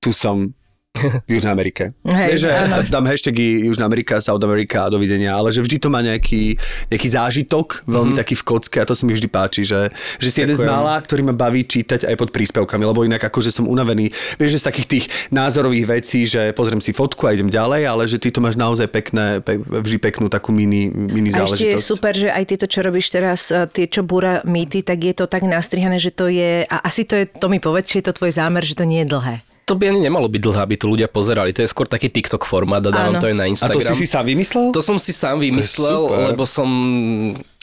[0.00, 0.52] tu som
[1.30, 1.96] Južnej Amerike.
[2.04, 2.48] Hej, že
[2.92, 6.56] dám hashtagy Južná Amerika, South America a dovidenia, ale že vždy to má nejaký,
[6.92, 8.20] nejaký zážitok, veľmi mm-hmm.
[8.20, 11.00] taký v kocke a to sa mi vždy páči, že, že si jeden z mála,
[11.00, 14.66] ktorý ma baví čítať aj pod príspevkami, lebo inak akože som unavený, vieš, že z
[14.66, 18.42] takých tých názorových vecí, že pozriem si fotku a idem ďalej, ale že ty to
[18.44, 21.54] máš naozaj pekné, pe, vždy peknú takú mini, mini a záležitosť.
[21.54, 25.00] A ešte je super, že aj tieto, čo robíš teraz, tie, čo búra mýty, tak
[25.00, 28.02] je to tak nastrihané, že to je, a asi to je, to mi povedz, či
[28.02, 30.60] je to tvoj zámer, že to nie je dlhé to by ani nemalo byť dlhé,
[30.66, 31.54] aby tu ľudia pozerali.
[31.54, 33.22] To je skôr taký TikTok formát a dávam Áno.
[33.22, 33.78] to aj na Instagram.
[33.78, 34.74] A to si si sám vymyslel?
[34.74, 36.66] To som si sám vymyslel, lebo som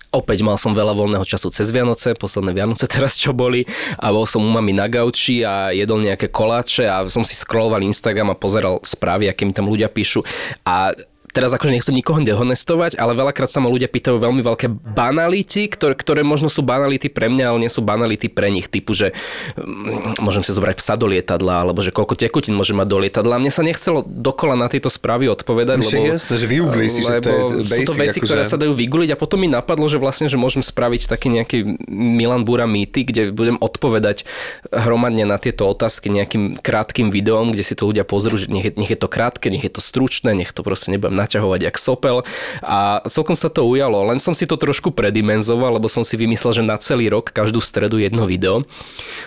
[0.08, 3.68] Opäť mal som veľa voľného času cez Vianoce, posledné Vianoce teraz čo boli
[4.00, 7.84] a bol som u mami na gauči a jedol nejaké koláče a som si scrolloval
[7.84, 10.24] Instagram a pozeral správy, aké mi tam ľudia píšu
[10.64, 10.96] a
[11.38, 15.94] teraz akože nechcem nikoho dehonestovať, ale veľakrát sa ma ľudia pýtajú veľmi veľké banality, ktoré,
[15.94, 18.66] ktoré možno sú banality pre mňa, ale nie sú banality pre nich.
[18.66, 19.14] Typu, že
[19.54, 23.38] um, môžem si zobrať psa do lietadla, alebo že koľko tekutín môže mať do lietadla.
[23.38, 27.30] Mne sa nechcelo dokola na tieto správy odpovedať, lebo, jasné, že vyugli si, že to
[27.30, 28.28] je basic, sú to veci, akože...
[28.34, 31.58] ktoré sa dajú vygoogliť a potom mi napadlo, že vlastne, že môžem spraviť taký nejaký
[31.92, 34.26] Milan Bura mýty, kde budem odpovedať
[34.74, 38.74] hromadne na tieto otázky nejakým krátkým videom, kde si to ľudia pozrú, že nech je,
[38.74, 42.24] nech je to krátke, nech je to stručné, nech to proste nebudem naťahovať jak sopel.
[42.64, 46.56] A celkom sa to ujalo, len som si to trošku predimenzoval, lebo som si vymyslel,
[46.56, 48.64] že na celý rok každú stredu jedno video,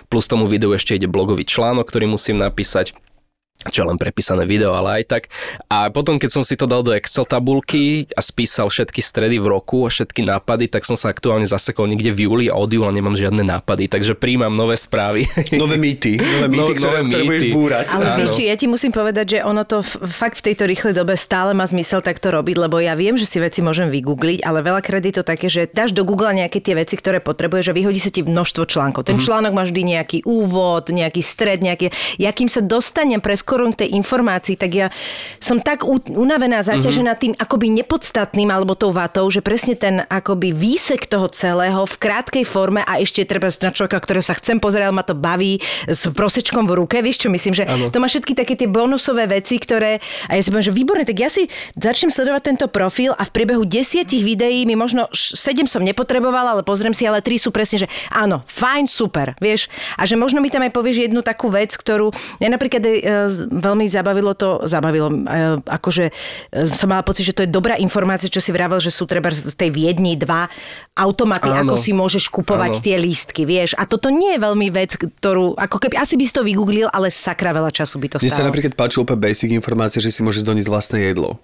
[0.08, 2.96] plus tomu videu ešte ide blogový článok, ktorý musím napísať
[3.68, 5.22] čo len prepísané video, ale aj tak.
[5.68, 9.52] A potom, keď som si to dal do Excel tabulky a spísal všetky stredy v
[9.52, 12.88] roku a všetky nápady, tak som sa aktuálne zasekol niekde v júli a od júla
[12.88, 15.28] nemám žiadne nápady, takže príjmam nové správy.
[15.52, 17.86] Nové mýty, nové mýty, no, ktoré, nové ktoré budeš búrať.
[17.92, 21.52] Ale vieš, ja ti musím povedať, že ono to fakt v tejto rýchlej dobe stále
[21.52, 25.20] má zmysel takto robiť, lebo ja viem, že si veci môžem vygoogliť, ale veľakrát je
[25.20, 28.24] to také, že dáš do Google nejaké tie veci, ktoré potrebuješ a vyhodí sa ti
[28.24, 29.04] množstvo článkov.
[29.04, 29.28] Ten mm-hmm.
[29.28, 34.54] článok má vždy nejaký úvod, nejaký stred, nejaký, jakým sa dostanem pre skorom tej informácii,
[34.54, 34.86] tak ja
[35.42, 37.24] som tak unavená, zaťažená mm-hmm.
[37.26, 42.46] tým akoby nepodstatným alebo tou vatou, že presne ten akoby výsek toho celého v krátkej
[42.46, 45.58] forme a ešte treba na človeka, ktorého sa chcem pozerať, ma to baví
[45.90, 47.90] s prosečkom v ruke, vieš čo myslím, že ano.
[47.90, 49.98] to má všetky také tie bonusové veci, ktoré
[50.30, 53.34] a ja si poviem, že výborné, tak ja si začnem sledovať tento profil a v
[53.34, 57.82] priebehu desiatich videí mi možno sedem som nepotrebovala, ale pozriem si, ale tri sú presne,
[57.82, 59.66] že áno, fajn, super, vieš.
[59.98, 62.92] A že možno mi tam aj povieš jednu takú vec, ktorú ja napríklad e,
[63.48, 65.16] veľmi zabavilo to, zabavilo, e,
[65.64, 66.12] akože e,
[66.76, 69.54] som mala pocit, že to je dobrá informácia, čo si vravel, že sú treba v
[69.54, 70.50] tej Viedni dva
[70.98, 71.72] automaty, Áno.
[71.72, 72.84] ako si môžeš kupovať Áno.
[72.84, 73.78] tie lístky, vieš.
[73.80, 77.08] A toto nie je veľmi vec, ktorú, ako keby, asi by si to vygooglil, ale
[77.08, 78.28] sakra veľa času by to stalo.
[78.28, 81.40] Mne sa napríklad páčilo úplne basic informácie, že si môžeš doniesť vlastné jedlo.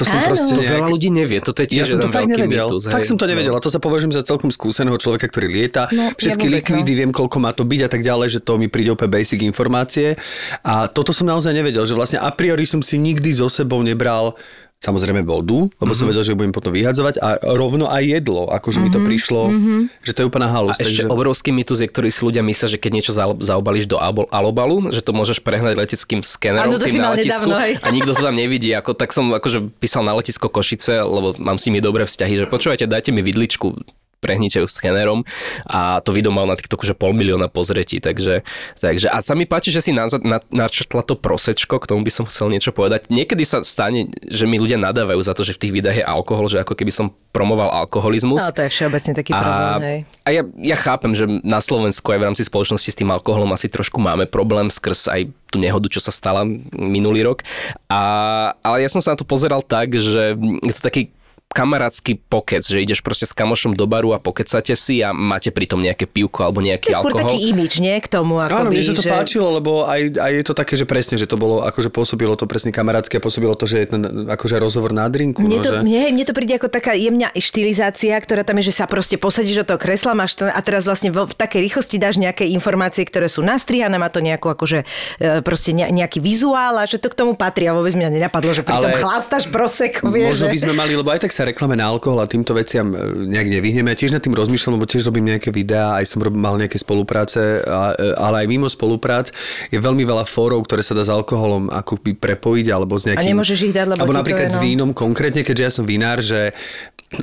[0.00, 0.32] To som Áno.
[0.32, 0.72] proste nejak...
[0.72, 2.64] veľa ľudí nevie, toto je tiež ja som to fakt nevedel.
[2.64, 3.60] Mýtus, fakt som to nevedel no.
[3.60, 5.84] a to sa považujem za celkom skúseného človeka, ktorý lieta.
[5.92, 6.98] No, Všetky ja likvidy, no.
[7.04, 10.16] viem koľko má to byť a tak ďalej, že to mi príde úplne basic informácie.
[10.64, 14.32] A toto som naozaj nevedel, že vlastne a priori som si nikdy so sebou nebral
[14.82, 15.94] samozrejme vodu, lebo mm-hmm.
[15.94, 16.10] som mhm.
[16.10, 18.90] vedel, že budem potom vyhadzovať a rovno aj jedlo, akože mm-hmm.
[18.90, 19.06] mi to mhm.
[19.06, 19.80] prišlo, mm-hmm.
[20.02, 20.74] že to je úplná halus.
[20.76, 21.14] A ešte takže...
[21.14, 24.02] obrovský mýtus je, ktorý si ľudia myslia, že keď niečo zaobalíš do
[24.34, 28.22] alobalu, že to môžeš prehnať leteckým skenerom ano, tým na letisku nedávno, a nikto to
[28.26, 28.74] tam nevidí.
[28.74, 32.44] Ako, tak som akože písal na letisko Košice, lebo mám s nimi dobré vzťahy, že
[32.50, 33.78] počúvajte, dajte mi vidličku,
[34.22, 35.26] prehnite ju skenerom
[35.66, 38.46] a to video mal na TikToku, že pol milióna pozretí, takže,
[38.78, 42.12] takže a sa mi páči, že si na, na, načrtla to prosečko, k tomu by
[42.14, 43.10] som chcel niečo povedať.
[43.10, 46.46] Niekedy sa stane, že mi ľudia nadávajú za to, že v tých videách je alkohol,
[46.46, 48.44] že ako keby som promoval alkoholizmus.
[48.46, 49.98] No to je všeobecne taký a, problém, hej.
[50.22, 53.66] A ja, ja chápem, že na Slovensku aj v rámci spoločnosti s tým alkoholom asi
[53.72, 56.44] trošku máme problém skrz aj tú nehodu, čo sa stala
[56.76, 57.40] minulý rok.
[57.88, 61.08] A, ale ja som sa na to pozeral tak, že je to taký
[61.52, 65.78] kamarátsky pokec, že ideš proste s kamošom do baru a pokecate si a máte pritom
[65.78, 67.36] nejaké pivko alebo nejaký je skôr alkohol.
[67.36, 67.96] taký imič, nie?
[68.00, 68.40] K tomu.
[68.40, 69.10] Akoby, Áno, mne sa to že...
[69.12, 72.48] páčilo, lebo aj, aj je to také, že presne, že to bolo, akože pôsobilo to
[72.48, 75.44] presne kamarátsky a pôsobilo to, že je ten akože rozhovor na drinku.
[75.44, 75.78] Mne no, to, že...
[75.84, 79.62] mne, mne to príde ako taká jemná štilizácia, ktorá tam je, že sa proste posadíš
[79.62, 83.04] do toho kresla máš to, a teraz vlastne v, v takej rýchlosti dáš nejaké informácie,
[83.04, 84.88] ktoré sú nastrihané, má to nejakú akože
[85.20, 88.64] e, proste nejaký vizuál a že to k tomu patrí a vôbec mňa nenapadlo, že
[88.64, 90.40] pri tom chlastáš prosek, vieš.
[90.40, 93.26] Možno by sme mali, lebo aj tak sa reklame na alkohol a týmto veciam e,
[93.30, 93.92] nejak nevyhneme.
[93.96, 97.76] Tiež nad tým rozmýšľam, lebo tiež robím nejaké videá, aj som mal nejaké spolupráce, e,
[98.18, 99.34] ale aj mimo spoluprác
[99.68, 103.26] je veľmi veľa fórov, ktoré sa dá s alkoholom akoby prepojiť alebo s nejakým...
[103.26, 104.56] A nemôžeš ich dať, lebo Alebo napríklad je, no...
[104.56, 106.54] s vínom konkrétne, keďže ja som vinár, že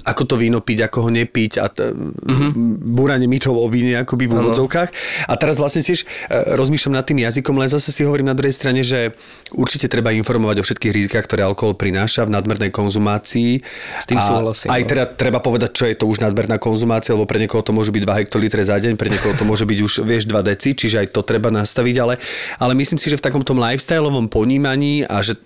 [0.06, 2.94] ako to víno piť, ako ho nepiť a t- mm-hmm.
[2.94, 4.90] búranie mýtov o víne akoby v úvodzovkách.
[5.26, 8.54] A teraz vlastne tiež e, rozmýšľam nad tým jazykom, len zase si hovorím na druhej
[8.54, 9.18] strane, že
[9.50, 13.66] určite treba informovať o všetkých rizikách, ktoré alkohol prináša v nadmernej konzumácii.
[14.10, 14.67] Tým súhlasím.
[14.74, 14.88] Aj no.
[14.89, 18.02] teda treba povedať, čo je to už nadmerná konzumácia, lebo pre niekoho to môže byť
[18.02, 21.08] 2 hektolitre za deň, pre niekoho to môže byť už, vieš, 2 deci, čiže aj
[21.13, 22.17] to treba nastaviť, ale,
[22.58, 25.38] ale myslím si, že v takomto lifestyleovom ponímaní a že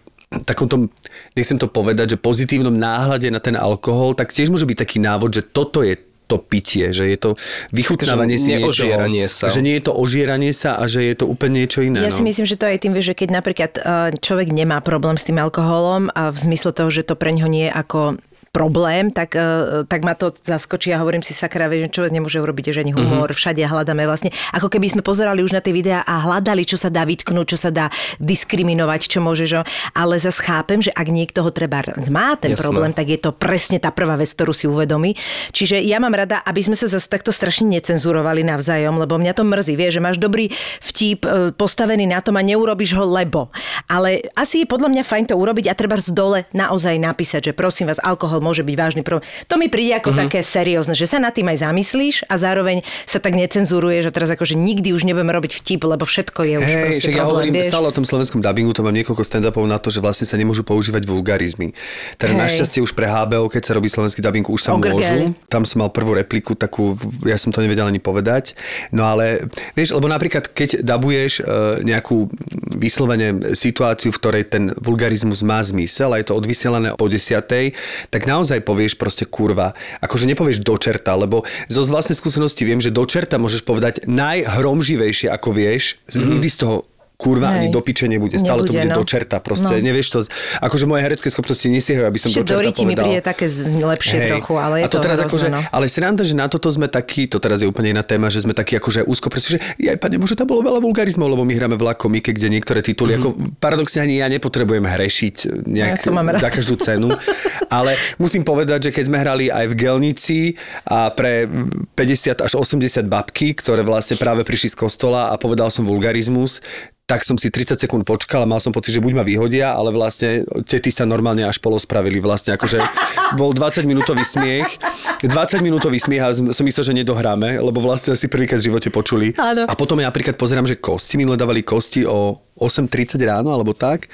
[0.41, 0.89] takomto,
[1.37, 5.29] nechcem to povedať, že pozitívnom náhľade na ten alkohol, tak tiež môže byť taký návod,
[5.29, 5.93] že toto je
[6.25, 7.29] to pitie, že je to
[7.75, 8.89] vychutnávanie si niečo,
[9.29, 9.51] sa.
[9.51, 12.01] že nie je to ožieranie sa a že je to úplne niečo iné.
[12.01, 12.17] Ja no.
[12.17, 13.83] si myslím, že to je tým, že keď napríklad eh,
[14.17, 17.69] človek nemá problém s tým alkoholom a v zmysle toho, že to pre ňo nie
[17.69, 18.17] je ako
[18.53, 22.69] problém, tak, e, tak ma to zaskočí a hovorím si sakra, že človek nemôže urobiť
[22.69, 23.35] že ani humor, uh-huh.
[23.35, 24.29] všade hľadáme vlastne.
[24.53, 27.57] Ako keby sme pozerali už na tie videá a hľadali, čo sa dá vytknúť, čo
[27.57, 27.89] sa dá
[28.21, 29.65] diskriminovať, čo môže, že...
[29.97, 31.81] ale zase chápem, že ak niekto ho treba
[32.13, 32.61] má ten Jasné.
[32.61, 35.17] problém, tak je to presne tá prvá vec, ktorú si uvedomí.
[35.49, 39.41] Čiže ja mám rada, aby sme sa zase takto strašne necenzurovali navzájom, lebo mňa to
[39.41, 40.53] mrzí, vie, že máš dobrý
[40.85, 43.49] vtip e, postavený na tom a neurobiš ho lebo.
[43.89, 47.53] Ale asi je podľa mňa fajn to urobiť a treba z dole naozaj napísať, že
[47.57, 49.23] prosím vás, alkohol môže byť vážny problém.
[49.47, 50.27] To mi príde ako uh-huh.
[50.27, 54.27] také seriózne, že sa nad tým aj zamyslíš a zároveň sa tak necenzuruje, že teraz
[54.35, 57.71] akože nikdy už nebudeme robiť vtip, lebo všetko je už hey, proste ja hovorím vieš?
[57.71, 60.67] stále o tom slovenskom dubbingu, to mám niekoľko stand-upov na to, že vlastne sa nemôžu
[60.67, 61.71] používať vulgarizmy.
[62.19, 62.43] Teda hey.
[62.43, 64.99] našťastie už pre HBO, keď sa robí slovenský dubbing, už sa Ogrgel.
[64.99, 65.17] môžu.
[65.47, 68.57] Tam som mal prvú repliku takú, ja som to nevedel ani povedať.
[68.91, 71.43] No ale, vieš, lebo napríklad, keď dabuješ e,
[71.85, 72.27] nejakú
[72.73, 77.77] vyslovene situáciu, v ktorej ten vulgarizmus má zmysel a je to odvysielané po desiatej,
[78.09, 79.77] tak naozaj povieš proste kurva.
[80.01, 85.29] Akože nepovieš do čerta, lebo zo vlastnej skúsenosti viem, že do čerta môžeš povedať najhromživejšie,
[85.29, 86.01] ako vieš.
[86.09, 86.29] Mm-hmm.
[86.37, 86.75] Nikdy z toho
[87.23, 87.55] kurva Hej.
[87.55, 88.35] ani do piče nebude.
[88.35, 88.99] Stále nebude, to bude no.
[88.99, 89.39] do čerta.
[89.39, 89.87] Proste no.
[89.87, 90.19] nevieš to.
[90.59, 94.29] Akože moje herecké schopnosti nesiehajú, aby som Ešte do čerta mi príde také lepšie Hej.
[94.35, 95.59] trochu, ale je A to, to teraz hrozné, akože, no.
[95.71, 98.51] ale sranda, že na toto sme takí, to teraz je úplne iná téma, že sme
[98.51, 101.83] takí akože úzko, pretože ja pane Bože, tam bolo veľa vulgarizmov, lebo my hráme v
[101.87, 103.55] Lakomike, kde niektoré tituly, mm-hmm.
[103.55, 107.13] ako paradoxne ani ja nepotrebujem hrešiť nejak ja za každú cenu,
[107.77, 110.39] ale musím povedať, že keď sme hrali aj v Gelnici
[110.83, 111.47] a pre
[111.95, 116.59] 50 až 80 babky, ktoré vlastne práve prišli z kostola a povedal som vulgarizmus,
[117.03, 119.91] tak som si 30 sekúnd počkal a mal som pocit, že buď ma vyhodia, ale
[119.91, 122.23] vlastne tety sa normálne až polospravili.
[122.23, 122.79] Vlastne akože
[123.39, 124.79] bol 20 minútový smiech.
[125.19, 129.35] 20 minútový smiech a som myslel, že nedohráme, lebo vlastne si prvýkrát v živote počuli.
[129.35, 129.67] Áno.
[129.67, 134.07] A potom ja napríklad pozerám, že kosti, minule dávali kosti o 8.30 ráno alebo tak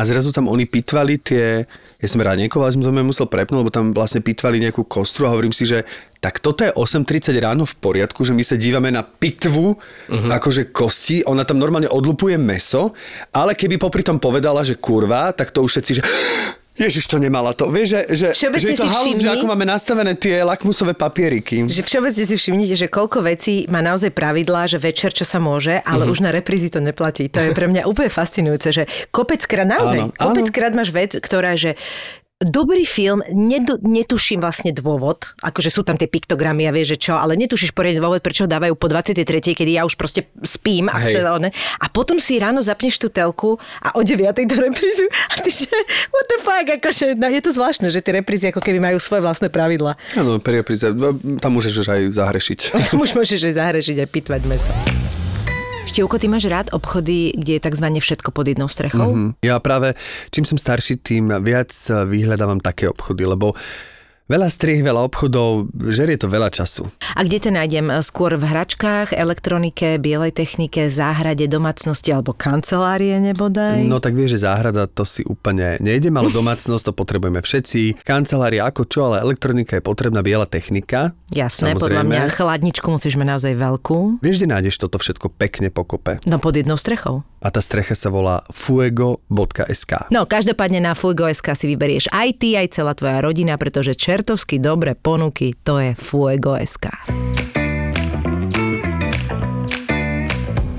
[0.00, 1.68] a zrazu tam oni pitvali tie,
[2.00, 5.28] ja som rád niekoho, ale som to musel prepnúť, lebo tam vlastne pitvali nejakú kostru
[5.28, 5.84] a hovorím si, že
[6.24, 10.30] tak toto je 8.30 ráno v poriadku, že my sa dívame na pitvu, uh-huh.
[10.32, 12.96] akože kosti, ona tam normálne odlupuje meso,
[13.28, 16.02] ale keby popri tom povedala, že kurva, tak to už všetci, že
[16.80, 17.68] Ježiš, to nemala to.
[17.68, 18.00] Vieš, že,
[18.32, 21.68] že, že je to halus, že ako máme nastavené tie lakmusové papieriky.
[21.68, 25.76] Že všeobecne si všimnite, že koľko vecí má naozaj pravidlá, že večer čo sa môže,
[25.84, 26.14] ale uh-huh.
[26.16, 27.28] už na reprízi to neplatí.
[27.28, 31.76] To je pre mňa úplne fascinujúce, že kopeckrát naozaj, áno, kopeckrát máš vec, ktorá, že
[32.40, 37.12] dobrý film, nedu, netuším vlastne dôvod, akože sú tam tie piktogramy a vieš, že čo,
[37.20, 39.28] ale netušíš poriadne dôvod, prečo ho dávajú po 23.
[39.52, 41.52] kedy ja už proste spím a chce one.
[41.84, 44.32] A potom si ráno zapneš tú telku a o 9.
[44.48, 45.04] do reprízu
[45.36, 45.68] a ty že,
[46.08, 49.20] what the fuck, akože, no, je to zvláštne, že tie reprízy ako keby majú svoje
[49.20, 50.00] vlastné pravidla.
[50.16, 50.88] Áno, pri repríze,
[51.44, 52.58] tam môžeš aj zahrešiť.
[52.88, 54.72] tam už môžeš aj zahrešiť, aj pitvať meso.
[56.00, 57.84] Števko, ty máš rád obchody, kde je tzv.
[58.00, 59.12] všetko pod jednou strechou?
[59.12, 59.44] Mm-hmm.
[59.44, 59.92] Ja práve,
[60.32, 61.68] čím som starší, tým viac
[62.08, 63.52] vyhľadávam také obchody, lebo
[64.30, 66.86] Veľa striech, veľa obchodov, žerie to veľa času.
[67.18, 67.90] A kde to nájdem?
[67.98, 73.82] Skôr v hračkách, elektronike, bielej technike, záhrade, domácnosti alebo kancelárie nebodaj?
[73.82, 78.06] No tak vieš, že záhrada to si úplne nejde, ale domácnosť to potrebujeme všetci.
[78.06, 81.10] Kancelária ako čo, ale elektronika je potrebná, biela technika.
[81.34, 81.82] Jasné, samozrejme.
[81.82, 84.22] podľa mňa chladničku musíš mať naozaj veľkú.
[84.22, 86.22] Vieš, kde nájdeš toto všetko pekne pokope?
[86.30, 87.26] No pod jednou strechou.
[87.42, 90.12] A tá strecha sa volá fuego.sk.
[90.12, 94.60] No, každopádne na fuego.sk si vyberieš aj ty, aj celá tvoja rodina, pretože čer čertovsky
[94.60, 96.92] dobré ponuky, to je Fuego.sk.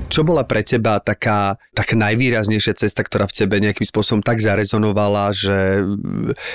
[0.06, 5.34] Čo bola pre teba taká, taká najvýraznejšia cesta, ktorá v tebe nejakým spôsobom tak zarezonovala,
[5.34, 5.82] že,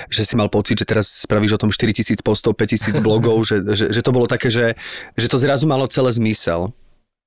[0.08, 3.92] že si mal pocit, že teraz spravíš o tom 4000 postov, 5000 blogov, že, že,
[3.92, 4.80] že to bolo také, že,
[5.20, 6.72] že to zrazu malo celé zmysel?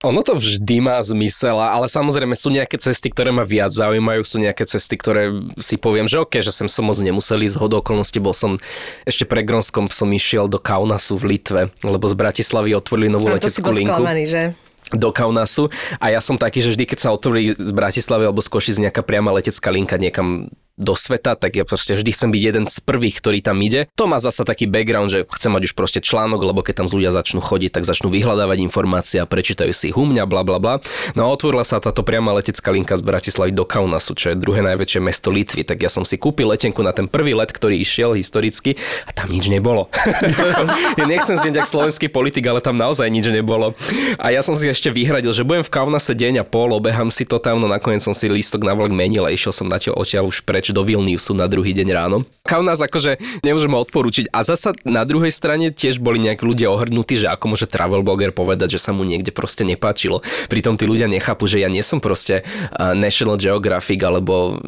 [0.01, 4.41] Ono to vždy má zmysel, ale samozrejme sú nejaké cesty, ktoré ma viac zaujímajú, sú
[4.41, 5.29] nejaké cesty, ktoré
[5.61, 8.57] si poviem, že OK, že sem som moc nemusel ísť, hodou okolností bol som
[9.05, 13.69] ešte pre Gronskom som išiel do Kaunasu v Litve, lebo z Bratislavy otvorili novú leteckú
[13.69, 13.93] linku.
[13.93, 14.43] Sklamaný, že?
[14.91, 15.71] do Kaunasu
[16.03, 19.07] a ja som taký, že vždy, keď sa otvorí z Bratislavy alebo z Košic nejaká
[19.07, 23.21] priama letecká linka niekam do sveta, tak ja proste vždy chcem byť jeden z prvých,
[23.21, 23.93] ktorý tam ide.
[24.01, 27.12] To má zasa taký background, že chcem mať už proste článok, lebo keď tam ľudia
[27.12, 30.81] začnú chodiť, tak začnú vyhľadávať informácie a prečítajú si hu mňa, bla bla bla.
[31.12, 34.64] No a otvorila sa táto priama letecká linka z Bratislavy do Kaunasu, čo je druhé
[34.64, 35.69] najväčšie mesto Litvy.
[35.69, 39.29] Tak ja som si kúpil letenku na ten prvý let, ktorý išiel historicky a tam
[39.29, 39.93] nič nebolo.
[40.99, 43.77] ja nechcem znieť ako slovenský politik, ale tam naozaj nič nebolo.
[44.16, 47.29] A ja som si ešte vyhradil, že budem v Kaunase deň a pol, obehám si
[47.29, 50.31] to tam, no nakoniec som si lístok na vlak menil a išiel som na odtiaľ
[50.31, 52.22] už preč do Vilniusu na druhý deň ráno.
[52.46, 54.33] Kaunas akože nemôžem ho odporúčiť.
[54.35, 58.35] A zasa na druhej strane tiež boli nejakí ľudia ohrnutí, že ako môže travel blogger
[58.35, 60.24] povedať, že sa mu niekde proste nepáčilo.
[60.50, 62.42] Pritom tí ľudia nechápu, že ja nie som proste
[62.74, 64.59] National Geographic alebo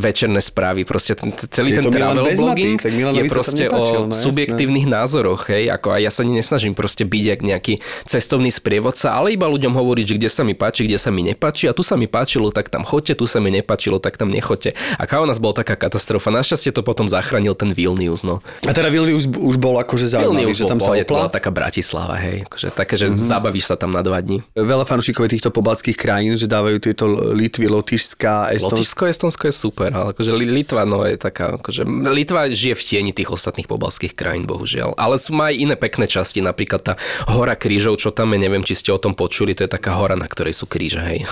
[0.00, 0.82] večerné správy.
[0.82, 2.80] Proste ten, celý ten travel blogging
[3.14, 5.46] je proste o no, subjektívnych názoroch.
[5.52, 7.74] Hej, ako aj ja sa nesnažím proste byť jak nejaký
[8.08, 11.70] cestovný sprievodca, ale iba ľuďom hovoriť, že kde sa mi páči, kde sa mi nepáči
[11.70, 14.74] a tu sa mi páčilo, tak tam chodte, tu sa mi nepáčilo, tak tam nechoďte.
[14.98, 16.34] A Kaunas bol taká katastrofa.
[16.34, 18.26] Našťastie to potom zachránil ten Vilnius.
[18.26, 18.42] No.
[18.66, 21.30] A teda Vilnius už bol akože zaujímavý, Vilnius že tam sa opla?
[21.30, 22.42] taká Bratislava, hej.
[22.50, 23.30] Akože také, že mm-hmm.
[23.30, 24.42] zabavíš sa tam na dva dní.
[24.58, 28.74] Veľa fanúšikov týchto pobalských krajín, že dávajú tieto Litvy, Lotyšská, Estonsko.
[28.74, 33.12] Lotyšsko, Estonsko je super, ale akože Litva, no je taká, akože Litva žije v tieni
[33.14, 34.98] tých ostatných pobalských krajín, bohužiaľ.
[34.98, 36.98] Ale sú aj iné pekné časti, napríklad tá
[37.30, 40.18] hora krížov, čo tam je, neviem, či ste o tom počuli, to je taká hora,
[40.18, 41.22] na ktorej sú kríže, hej.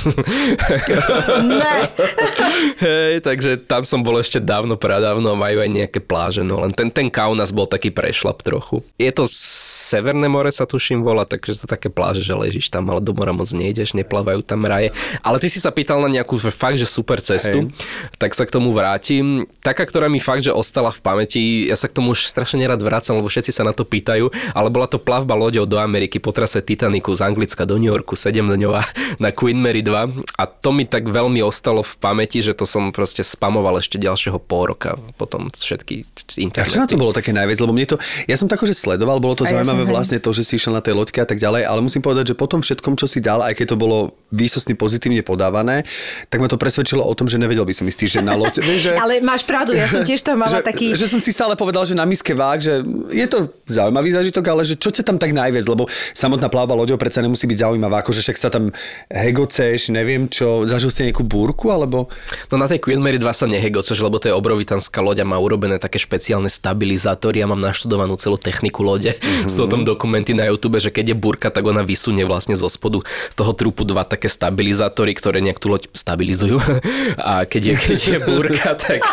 [2.87, 6.93] hej, takže tam som bol ešte dávno, pradávno, majú aj nejaké pláže, no len ten,
[6.93, 8.85] ten Kaunas bol taký prešlap trochu.
[9.01, 9.25] Je to
[9.89, 13.33] Severné more sa tuším volá, takže to také pláže, že ležíš tam, ale do mora
[13.33, 14.93] moc nejdeš, neplávajú tam raje.
[15.25, 17.73] Ale ty si sa pýtal na nejakú fakt, že super cestu, hej.
[18.21, 19.49] tak sa k tomu vrátim.
[19.65, 22.77] Taká, ktorá mi fakt, že ostala v pamäti, ja sa k tomu už strašne nerad
[22.85, 26.37] vracam, lebo všetci sa na to pýtajú, ale bola to plavba loďou do Ameriky po
[26.37, 28.83] trase Titaniku z Anglicka do New Yorku, 7 dňová
[29.25, 32.93] na Queen Mary 2 a to mi tak veľmi ostalo v pamäti, že to som
[32.93, 36.05] proste spamoval ešte ďalšieho pol roka potom všetky
[36.39, 36.69] internet.
[36.69, 37.59] A čo na to bolo také najviac?
[37.63, 40.31] Lebo mne to, ja som tak, že sledoval, bolo to a zaujímavé ja vlastne to,
[40.35, 42.99] že si išiel na tej loďke a tak ďalej, ale musím povedať, že potom všetkom,
[42.99, 43.99] čo si dal, aj keď to bolo
[44.35, 45.87] výsostne pozitívne podávané,
[46.29, 48.61] tak ma to presvedčilo o tom, že nevedel by som ísť že na loď.
[48.85, 50.95] že, ale máš pravdu, ja som tiež tam mala že, taký...
[50.95, 54.63] Že som si stále povedal, že na miske váh, že je to zaujímavý zážitok, ale
[54.67, 58.21] že čo ťa tam tak najviac, lebo samotná plavba loďou predsa nemusí byť zaujímavá, akože
[58.23, 58.71] však sa tam
[59.11, 62.11] hegoceš, neviem čo, zažil si nejakú búrku, alebo...
[62.53, 65.37] No na tej Queen Mary 2 sa nehegoceš, lebo to je obrovitanská loď a má
[65.37, 67.45] urobené také špeciálne stabilizátory.
[67.45, 69.13] Ja mám naštudovanú celú techniku lode.
[69.13, 69.51] Mm-hmm.
[69.53, 72.73] Sú o tom dokumenty na YouTube, že keď je búrka, tak ona vysunie vlastne zo
[72.73, 76.57] spodu z toho trupu dva také stabilizátory, ktoré nejak tú loď stabilizujú.
[77.21, 79.05] A keď je, keď je búrka, tak,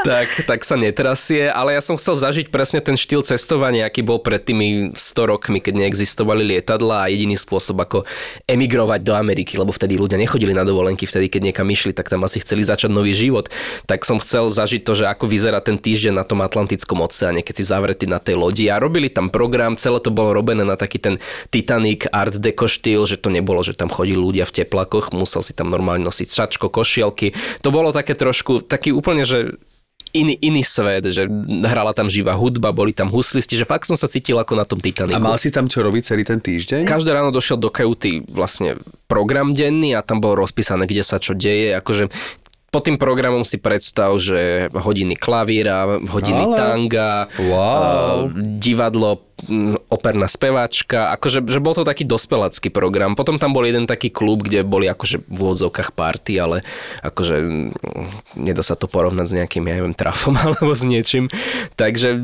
[0.00, 1.52] tak, tak sa netrasie.
[1.52, 5.60] Ale ja som chcel zažiť presne ten štýl cestovania, aký bol pred tými 100 rokmi,
[5.60, 8.08] keď neexistovali lietadla a jediný spôsob, ako
[8.48, 12.24] emigrovať do Ameriky, lebo vtedy ľudia nechodili na dovolenky, vtedy keď niekam išli, tak tam
[12.24, 13.52] asi chceli začať nový život.
[13.86, 17.54] Tak som chcel zažiť to, že ako vyzerá ten týždeň na tom Atlantickom oceáne, keď
[17.60, 18.66] si zavretý na tej lodi.
[18.70, 21.14] A robili tam program, celé to bolo robené na taký ten
[21.52, 25.52] Titanic Art Deco štýl, že to nebolo, že tam chodili ľudia v teplakoch, musel si
[25.52, 27.32] tam normálne nosiť šačko, košielky.
[27.62, 29.58] To bolo také trošku, taký úplne, že
[30.12, 31.26] iný, iný svet, že
[31.62, 34.82] hrala tam živá hudba, boli tam huslisti, že fakt som sa cítil ako na tom
[34.82, 35.16] Titaniku.
[35.16, 36.86] A mal si tam čo robiť celý ten týždeň?
[36.86, 41.34] Každé ráno došiel do kajuty vlastne program denný a tam bolo rozpísané, kde sa čo
[41.34, 41.74] deje.
[41.78, 42.10] Akože
[42.70, 46.56] pod tým programom si predstav, že hodiny klavíra, hodiny Ale...
[46.56, 47.66] tanga, wow.
[47.66, 48.30] uh,
[48.62, 49.18] divadlo,
[49.88, 53.16] operná speváčka, akože že bol to taký dospelácky program.
[53.16, 56.62] Potom tam bol jeden taký klub, kde boli akože v úvodzovkách party, ale
[57.00, 57.36] akože
[58.36, 61.32] nedá sa to porovnať s nejakým, ja neviem, trafom alebo s niečím.
[61.74, 62.20] Takže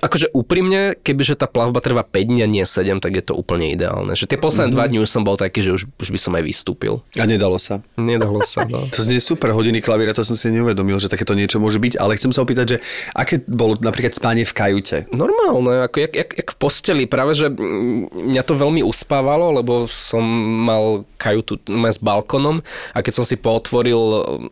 [0.00, 3.72] akože úprimne, kebyže tá plavba trvá 5 dní a nie 7, tak je to úplne
[3.72, 4.16] ideálne.
[4.16, 4.88] Že tie posledné mm-hmm.
[4.88, 7.04] 2 dní už som bol taký, že už, už by som aj vystúpil.
[7.20, 7.84] A nedalo sa?
[8.00, 8.88] Nedalo sa, no.
[8.94, 12.16] to znie super, hodiny klavíra, to som si neuvedomil, že takéto niečo môže byť, ale
[12.16, 12.78] chcem sa opýtať, že
[13.12, 14.98] aké bolo napríklad spanie v kajute?
[15.12, 17.04] Normálne, ako jak, jak, jak v posteli.
[17.10, 20.22] Práve, že mňa to veľmi uspávalo, lebo som
[20.62, 22.62] mal kajutu s balkonom
[22.94, 23.98] a keď som si pootvoril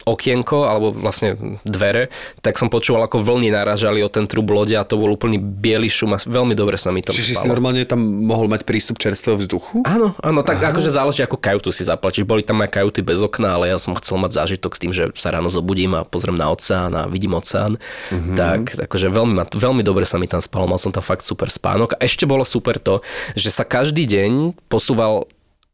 [0.03, 2.11] okienko, alebo vlastne dvere,
[2.43, 5.87] tak som počúval, ako vlny naražali o ten trub lode a to bol úplný biely
[5.87, 7.43] šum a veľmi dobre sa mi tam Čiže spalo.
[7.47, 9.87] si normálne tam mohol mať prístup čerstvého vzduchu?
[9.87, 10.75] Áno, áno, tak Aha.
[10.75, 12.27] akože záleží, ako kajutu si zaplatíš.
[12.27, 15.12] Boli tam aj kajuty bez okna, ale ja som chcel mať zážitok s tým, že
[15.15, 17.77] sa ráno zobudím a pozriem na oceán a vidím oceán.
[18.11, 18.35] Mm-hmm.
[18.35, 21.91] Tak, akože veľmi, veľmi dobre sa mi tam spalo, mal som tam fakt super spánok
[21.94, 23.05] a ešte bolo super to,
[23.37, 25.28] že sa každý deň posúval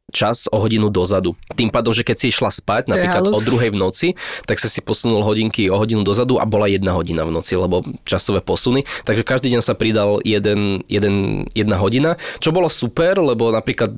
[0.08, 1.36] čas o hodinu dozadu.
[1.52, 4.08] Tým pádom, že keď si išla spať, napríklad o druhej v noci,
[4.48, 7.84] tak sa si posunul hodinky o hodinu dozadu a bola jedna hodina v noci, lebo
[8.08, 8.88] časové posuny.
[9.04, 13.92] Takže každý deň sa pridal jeden, jeden, jedna hodina, čo bolo super, lebo napríklad,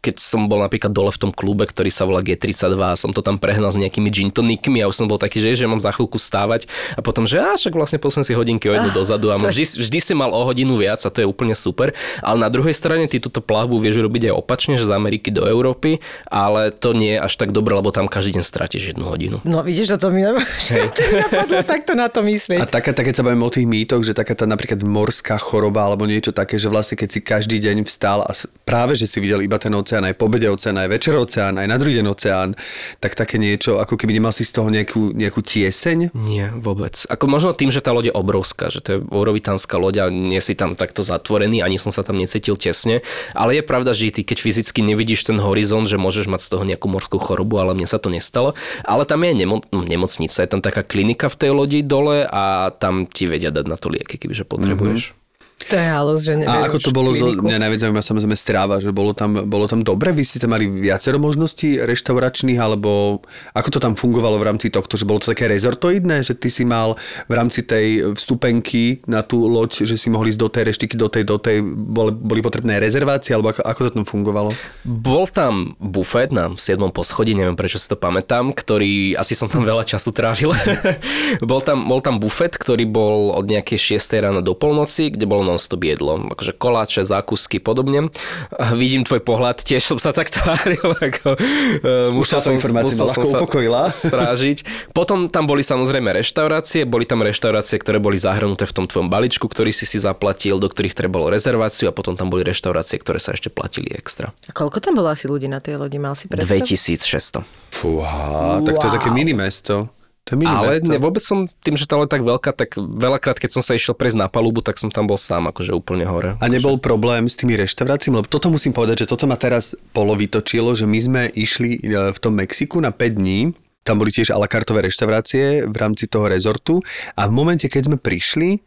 [0.00, 3.20] keď som bol napríklad dole v tom klube, ktorý sa volá G32 a som to
[3.20, 5.92] tam prehnal s nejakými gin tonikmi a už som bol taký, že, že mám za
[5.92, 9.28] chvíľku stávať a potom, že a však vlastne posunul si hodinky o jednu ah, dozadu
[9.28, 11.92] a vždy, vždy si mal o hodinu viac a to je úplne super.
[12.24, 15.49] Ale na druhej strane ty túto plavbu vieš robiť aj opačne, že z Ameriky do
[15.50, 15.98] Európy,
[16.30, 19.42] ale to nie je až tak dobre, lebo tam každý deň stratíš jednu hodinu.
[19.42, 22.62] No vidíš, že to mi napadlo takto na to myslieť.
[22.62, 26.06] A taká, keď sa bavíme o tých mýtoch, že taká tá napríklad morská choroba alebo
[26.06, 28.32] niečo také, že vlastne keď si každý deň vstal a
[28.62, 31.66] práve, že si videl iba ten oceán, aj po obede oceán, aj večer oceán, aj
[31.66, 32.54] na druhý deň oceán,
[33.02, 36.14] tak také niečo, ako keby nemal si z toho nejakú, nejakú tieseň?
[36.14, 36.94] Nie, vôbec.
[37.10, 40.38] Ako možno tým, že tá loď je obrovská, že to je obrovitánska loď a nie
[40.38, 43.02] si tam takto zatvorený, ani som sa tam necítil tesne,
[43.34, 46.64] ale je pravda, že ty keď fyzicky nevidíš ten horizont, že môžeš mať z toho
[46.64, 48.52] nejakú morskú chorobu, ale mne sa to nestalo.
[48.84, 52.72] Ale tam je nemo- no, nemocnica, je tam taká klinika v tej lodi dole a
[52.76, 55.12] tam ti vedia dať na to lieky, kebyže potrebuješ.
[55.12, 55.19] Mm-hmm.
[55.68, 58.88] To je halus, že A ako to bolo, zo, mňa najviac zaujíma samozrejme stráva, že
[58.96, 63.20] bolo tam, bolo tam dobre, vy ste tam mali viacero možností reštauračných, alebo
[63.52, 66.64] ako to tam fungovalo v rámci tohto, že bolo to také rezortoidné, že ty si
[66.64, 66.96] mal
[67.28, 71.08] v rámci tej vstupenky na tú loď, že si mohli ísť do tej reštiky, do
[71.12, 74.50] tej, do tej, boli, boli potrebné rezervácie, alebo ako, ako to tam fungovalo?
[74.88, 76.80] Bol tam bufet na 7.
[76.88, 80.56] poschodí, neviem prečo si to pamätám, ktorý, asi som tam veľa času trávil.
[81.50, 84.24] bol, tam, bol tam bufet, ktorý bol od nejakej 6.
[84.24, 86.30] rána do polnoci, kde bolo non-stop jedlo.
[86.30, 88.08] Akože koláče, zákusky, podobne.
[88.54, 90.82] A vidím tvoj pohľad, tiež som sa tak tváril.
[91.10, 93.90] Ako, uh, musel som, musel som sa upokojila.
[94.10, 94.58] strážiť.
[94.92, 99.46] Potom tam boli samozrejme reštaurácie, boli tam reštaurácie, ktoré boli zahrnuté v tom tvojom balíčku,
[99.46, 103.34] ktorý si si zaplatil, do ktorých trebalo rezerváciu a potom tam boli reštaurácie, ktoré sa
[103.34, 104.32] ešte platili extra.
[104.48, 105.98] A koľko tam bolo asi ľudí na tej lodi?
[105.98, 106.50] Mal si predstav?
[106.50, 107.46] 2600.
[107.70, 108.66] Fúha, wow.
[108.66, 109.88] tak to je také mini mesto.
[110.30, 113.58] To je Ale ne, vôbec som, tým, že to je tak veľká, tak veľakrát, keď
[113.58, 116.38] som sa išiel prejsť na palubu, tak som tam bol sám, akože úplne hore.
[116.38, 116.86] A nebol akože...
[116.86, 118.22] problém s tými reštauráciami?
[118.22, 122.18] Lebo toto musím povedať, že toto ma teraz polovitočilo, že my sme išli e, v
[122.22, 123.50] tom Mexiku na 5 dní,
[123.82, 126.78] tam boli tiež alakartové reštaurácie v rámci toho rezortu
[127.18, 128.60] a v momente, keď sme prišli,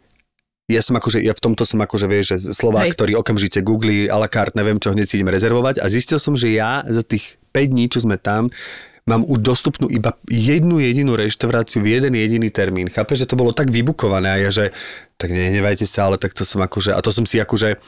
[0.72, 2.96] ja som akože, ja v tomto som akože, vieš, že Slovák, Hej.
[2.96, 6.34] ktorý okamžite googlí a la carte, neviem čo, hneď si idem rezervovať a zistil som,
[6.40, 8.50] že ja za tých 5 dní, čo sme tam,
[9.04, 12.88] mám už dostupnú iba jednu jedinú reštauráciu v jeden jediný termín.
[12.88, 14.72] Chápe, že to bolo tak vybukované a ja, že
[15.20, 17.80] tak nehnevajte sa, ale tak to som akože, a to som si akože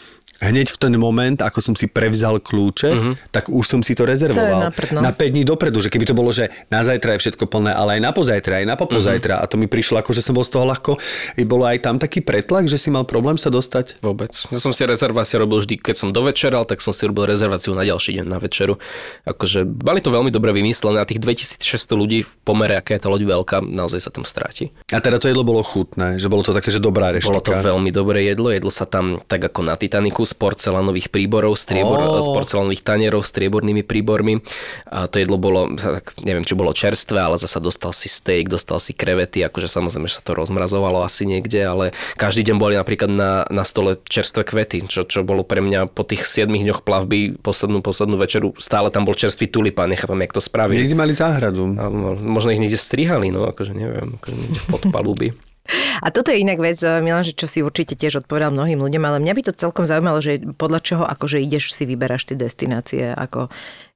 [0.44, 3.14] hneď v ten moment, ako som si prevzal kľúče, uh-huh.
[3.32, 4.72] tak už som si to rezervoval.
[4.72, 5.00] To no.
[5.00, 8.00] Na 5 dní dopredu, že keby to bolo, že na zajtra je všetko plné, ale
[8.00, 9.40] aj na pozajtra, aj na popozajtra.
[9.40, 9.48] Uh-huh.
[9.48, 11.00] A to mi prišlo ako, že som bol z toho ľahko.
[11.40, 14.04] I bolo aj tam taký pretlak, že si mal problém sa dostať?
[14.04, 14.36] Vôbec.
[14.52, 17.88] Ja som si rezerváciu robil vždy, keď som dovečeral, tak som si robil rezerváciu na
[17.88, 18.76] ďalší deň na večeru.
[19.24, 21.64] Akože mali to veľmi dobre vymyslené a tých 2600
[21.96, 24.76] ľudí v pomere, aká je tá loď veľká, naozaj sa tam stráti.
[24.92, 27.32] A teda to jedlo bolo chutné, že bolo to také, že dobrá reštika.
[27.32, 31.56] Bolo to veľmi dobré jedlo, jedlo sa tam tak ako na Titaniku z porcelánových príborov,
[31.56, 32.22] striebor, oh.
[32.22, 34.42] z porcelánových tanierov s striebornými príbormi.
[34.90, 38.82] A to jedlo bolo, tak neviem, či bolo čerstvé, ale zasa dostal si steak, dostal
[38.82, 41.86] si krevety, akože samozrejme, že sa to rozmrazovalo asi niekde, ale
[42.18, 46.04] každý deň boli napríklad na, na stole čerstvé kvety, čo, čo bolo pre mňa po
[46.04, 50.42] tých 7 dňoch plavby, poslednú, poslednú večeru, stále tam bol čerstvý tulipán, nechápam, jak to
[50.42, 50.78] spraviť.
[50.82, 51.78] Niekde mali záhradu.
[51.78, 55.30] A možno ich niekde strihali, no akože neviem, akože niekde pod paluby.
[56.02, 59.02] A toto je inak vec, eh, Milan, že čo si určite tiež odpovedal mnohým ľuďom,
[59.02, 63.10] ale mňa by to celkom zaujímalo, že podľa čoho akože ideš si vyberáš tie destinácie,
[63.10, 63.50] ako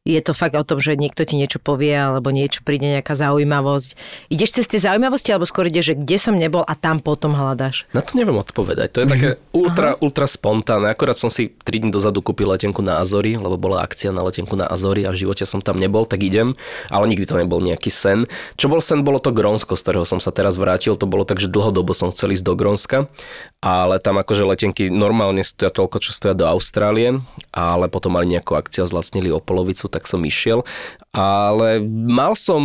[0.08, 4.00] je to fakt o tom, že niekto ti niečo povie alebo niečo príde nejaká zaujímavosť.
[4.32, 7.84] Ideš cez tie zaujímavosti alebo skôr ideš, že kde som nebol a tam potom hľadaš?
[7.91, 8.95] Na to neviem odpovedať.
[8.95, 10.88] To je také ultra, ultra spontánne.
[10.88, 14.56] Akorát som si 3 dní dozadu kúpil letenku na Azory, lebo bola akcia na letenku
[14.56, 16.56] na Azory a v živote som tam nebol, tak idem.
[16.88, 18.24] Ale nikdy to nebol nejaký sen.
[18.56, 20.95] Čo bol sen, bolo to Grónsko, z ktorého som sa teraz vrátil.
[20.95, 23.12] To bolo tak, že dlhodobo som chcel ísť do Grónska,
[23.60, 27.20] ale tam akože letenky normálne stoja toľko, čo stoja do Austrálie,
[27.51, 30.64] ale potom mali nejakú akciu, zlacnili o polovicu, tak som išiel.
[31.10, 32.62] Ale mal som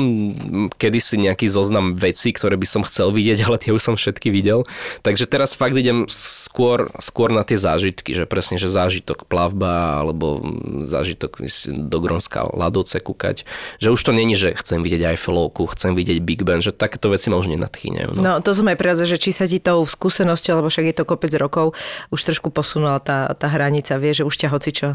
[0.77, 4.69] kedysi nejaký zoznam vecí, ktoré by som chcel vidieť, ale tie už som všetky videl.
[5.03, 10.45] Takže teraz fakt idem skôr, skôr na tie zážitky, že presne, že zážitok plavba alebo
[10.85, 11.43] zážitok
[11.89, 13.49] do Gronska ľadovce kúkať.
[13.81, 17.33] Že už to není, že chcem vidieť Eiffelovku, chcem vidieť Big Ben, že takéto veci
[17.33, 18.15] ma už nenadchýňajú.
[18.15, 18.21] No.
[18.21, 21.05] no to som aj priradza, že či sa ti tou skúsenosťou, lebo však je to
[21.09, 21.73] kopec rokov,
[22.13, 24.89] už trošku posunula tá, tá hranica, vie, že už ťa hocičo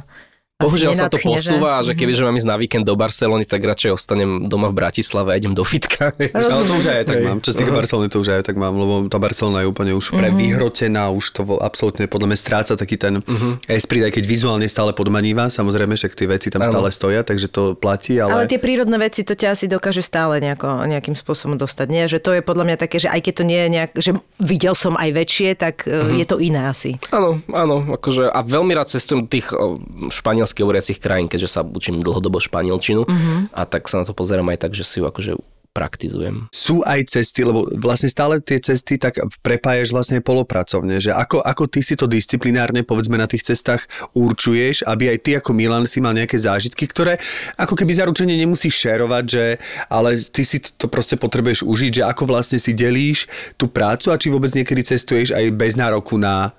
[0.60, 3.64] Bohužiaľ sa to posúva, že, že keby že mám ísť na víkend do Barcelony, tak
[3.64, 6.12] radšej ostanem doma v Bratislave a idem do fitka.
[6.20, 7.40] Ale to už aj tak mám.
[7.40, 10.12] Čo sa týka Barcelony, to už aj tak mám, lebo tá Barcelona je úplne už
[10.20, 13.56] prevyhrotená, už to absolútne podľa mňa stráca taký ten uh-huh.
[13.72, 17.80] esprit, aj keď vizuálne stále podmaníva, samozrejme, že tie veci tam stále stoja, takže to
[17.80, 18.20] platí.
[18.20, 18.44] Ale...
[18.44, 21.88] ale tie prírodné veci, to ťa asi dokáže stále nejako, nejakým spôsobom dostať.
[21.88, 24.12] Nie, že to je podľa mňa také, že aj keď to nie je nejak, že
[24.44, 26.20] videl som aj väčšie, tak uh-huh.
[26.20, 27.00] je to iné asi.
[27.16, 29.56] Áno, áno, akože a veľmi rád cestujem tých
[30.12, 33.40] španielských hovoriacich krajín, keďže sa učím dlhodobo španielčinu uh-huh.
[33.54, 35.38] a tak sa na to pozerám aj tak, že si ju akože
[35.70, 36.50] praktizujem.
[36.50, 41.64] Sú aj cesty, lebo vlastne stále tie cesty tak prepájaš vlastne polopracovne, že ako, ako
[41.70, 43.86] ty si to disciplinárne povedzme na tých cestách
[44.18, 47.22] určuješ, aby aj ty ako Milan si mal nejaké zážitky, ktoré
[47.56, 49.44] ako keby zaručenie nemusíš šerovať, že
[49.88, 54.20] ale ty si to proste potrebuješ užiť, že ako vlastne si delíš tú prácu a
[54.20, 56.52] či vôbec niekedy cestuješ aj bez nároku na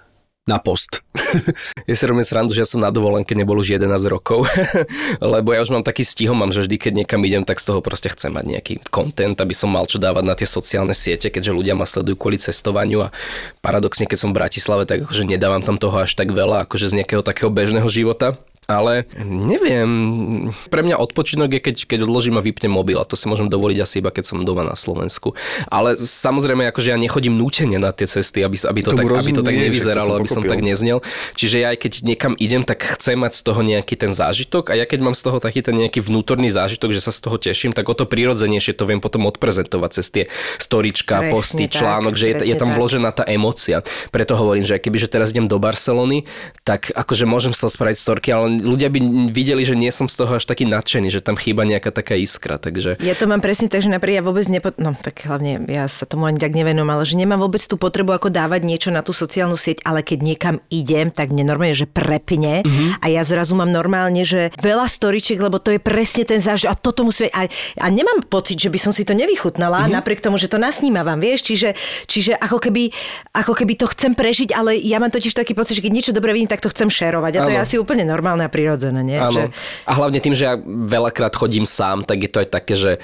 [0.51, 1.07] na post.
[1.89, 4.51] ja si robím srandu, že ja som na dovolenke nebol už 11 rokov,
[5.23, 7.79] lebo ja už mám taký stihom, mám, že vždy, keď niekam idem, tak z toho
[7.79, 11.55] proste chcem mať nejaký content, aby som mal čo dávať na tie sociálne siete, keďže
[11.55, 13.15] ľudia ma sledujú kvôli cestovaniu a
[13.63, 16.99] paradoxne, keď som v Bratislave, tak akože nedávam tam toho až tak veľa, akože z
[16.99, 18.35] nejakého takého bežného života
[18.71, 19.91] ale neviem,
[20.71, 23.79] pre mňa odpočinok je, keď, keď odložím a vypnem mobil a to si môžem dovoliť
[23.83, 25.35] asi iba, keď som doma na Slovensku.
[25.67, 29.43] Ale samozrejme, akože ja nechodím nútene na tie cesty, aby, aby, to, tak, aby to
[29.43, 31.03] tak nevyzeralo, aby som tak neznel.
[31.35, 34.79] Čiže ja aj keď niekam idem, tak chcem mať z toho nejaký ten zážitok a
[34.79, 37.75] ja keď mám z toho taký ten nejaký vnútorný zážitok, že sa z toho teším,
[37.75, 40.25] tak o to prirodzenejšie to viem potom odprezentovať cez tie
[40.63, 42.77] storička, presne posty, tak, článok, že je, je tam tak.
[42.79, 43.83] vložená tá emocia.
[44.15, 46.29] Preto hovorím, že keby že teraz idem do Barcelony,
[46.63, 50.21] tak akože môžem z toho spraviť storky, ale ľudia by videli, že nie som z
[50.21, 52.61] toho až taký nadšený, že tam chýba nejaká taká iskra.
[52.61, 53.01] Takže...
[53.03, 54.71] Ja to mám presne tak, že napríklad ja vôbec nepo...
[54.79, 58.15] no tak hlavne ja sa tomu ani tak nevenujem, ale že nemám vôbec tú potrebu
[58.15, 61.89] ako dávať niečo na tú sociálnu sieť, ale keď niekam idem, tak mne normálne, že
[61.89, 63.03] prepne mm-hmm.
[63.03, 66.77] a ja zrazu mám normálne, že veľa storičiek, lebo to je presne ten záž a
[66.77, 67.49] toto musí a,
[67.81, 69.97] a nemám pocit, že by som si to nevychutnala, mm-hmm.
[69.97, 72.93] napriek tomu, že to nasnímavam, vieš, čiže, čiže ako, keby,
[73.33, 76.35] ako keby to chcem prežiť, ale ja mám totiž taký pocit, že keď niečo dobre
[76.37, 77.57] vidím, tak to chcem šerovať a to ano.
[77.57, 79.17] je asi úplne normálne prirodzené, nie?
[79.17, 79.33] Áno.
[79.33, 79.45] Že...
[79.87, 82.99] A hlavne tým, že ja veľakrát chodím sám, tak je to aj také, že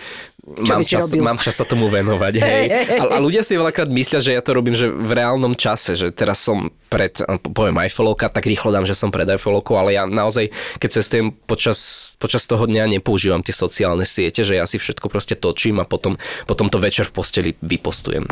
[0.46, 2.34] mám čas, mám čas sa tomu venovať.
[2.42, 2.64] Hej.
[3.02, 6.14] A, a ľudia si veľakrát myslia, že ja to robím že v reálnom čase, že
[6.14, 10.52] teraz som pred, poviem Eiffelovka, tak rýchlo dám, že som pred Eiffelovkou, ale ja naozaj,
[10.78, 15.34] keď cestujem počas, počas toho dňa, nepoužívam tie sociálne siete, že ja si všetko proste
[15.34, 16.14] točím a potom,
[16.46, 18.26] potom to večer v posteli vypostujem.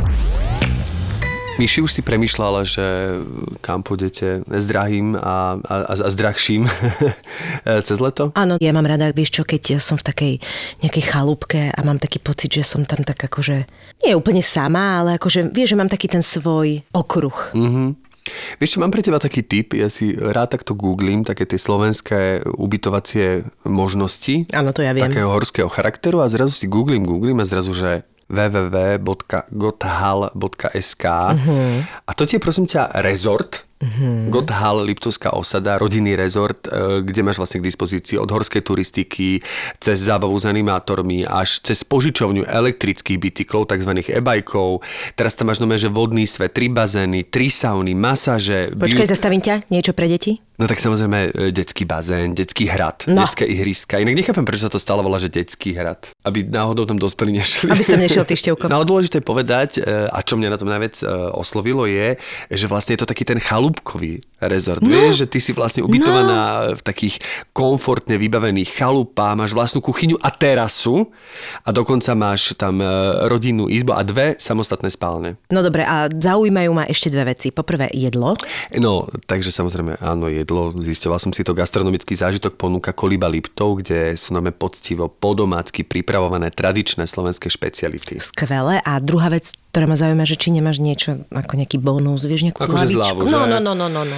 [1.55, 2.83] Myši už si premyšľala, že
[3.63, 6.67] kam pôjdete s drahým a, a, a s drahším
[7.87, 8.35] cez leto?
[8.35, 10.33] Áno, ja mám rada, vieš čo, keď ja som v takej
[10.83, 13.71] nejakej chalúbke a mám taký pocit, že som tam tak akože,
[14.03, 17.55] nie úplne sama, ale akože, vieš, že mám taký ten svoj okruh.
[17.55, 17.87] Mm-hmm.
[18.57, 22.43] Vieš čo, mám pre teba taký tip, ja si rád takto googlím, také tie slovenské
[22.57, 24.49] ubytovacie možnosti.
[24.49, 25.05] Áno, to ja viem.
[25.05, 31.85] Takého horského charakteru a zrazu si googlím, googlím a zrazu, že www.gothal.sk uh-huh.
[31.85, 34.31] a to je prosím ťa rezort, Mm-hmm.
[34.31, 39.43] Gotthal, Liptovská osada, rodinný rezort, e, kde máš vlastne k dispozícii od horskej turistiky,
[39.83, 43.91] cez zábavu s animátormi, až cez požičovňu elektrických bicyklov, tzv.
[43.99, 44.79] e-bajkov.
[45.19, 48.71] Teraz tam máš nové, že vodný svet, tri bazény, tri sauny, masáže.
[48.71, 50.44] Počkaj, zastavím ťa, niečo pre deti?
[50.55, 53.27] No tak samozrejme e, detský bazén, detský hrad, no.
[53.27, 53.99] detské ihriska.
[53.99, 56.15] Inak nechápem, prečo sa to stále volá, že detský hrad.
[56.23, 57.67] Aby náhodou tam dospelí nešli.
[57.67, 58.67] Aby ste nešiel ty števko.
[58.75, 61.05] No ale dôležité povedať, e, a čo mňa na tom najviac e,
[61.37, 62.17] oslovilo je,
[62.49, 64.81] že vlastne je to taký ten chalúbkový rezort.
[64.81, 64.89] No.
[64.89, 66.79] Vieš, že ty si vlastne ubytovaná no.
[66.79, 67.21] v takých
[67.53, 71.13] komfortne vybavených chalupách, máš vlastnú kuchyňu a terasu
[71.61, 72.81] a dokonca máš tam
[73.29, 75.37] rodinnú izbu a dve samostatné spálne.
[75.53, 77.53] No dobre, a zaujímajú ma ešte dve veci.
[77.53, 78.35] Poprvé jedlo.
[78.75, 83.81] No, takže samozrejme áno, je jedlo, zisťoval som si to, gastronomický zážitok ponúka Koliba Liptov,
[83.81, 88.21] kde sú nám poctivo podomácky pripravované tradičné slovenské špeciality.
[88.21, 88.77] Skvelé.
[88.85, 92.61] A druhá vec, ktorá ma zaujíma, že či nemáš niečo ako nejaký bonus, vieš, nejakú
[92.61, 94.17] Akože zľavu, no, no, no, no, no, no.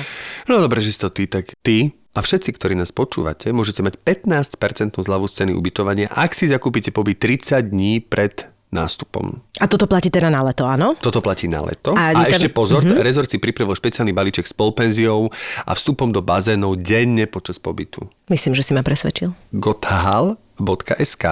[0.52, 4.02] No dobre, že si to ty, tak ty a všetci, ktorí nás počúvate, môžete mať
[4.02, 9.40] 15% zľavu z ceny ubytovania, ak si zakúpite pobyt 30 dní pred nástupom.
[9.64, 10.96] A toto platí teda na leto, áno?
[11.00, 11.96] Toto platí na leto.
[11.96, 13.00] A, a ešte pozor, mm-hmm.
[13.00, 15.32] rezort si pripravil špeciálny balíček s polpenziou
[15.64, 18.04] a vstupom do bazénov denne počas pobytu.
[18.28, 19.32] Myslím, že si ma presvedčil.
[19.56, 21.24] gothal.sk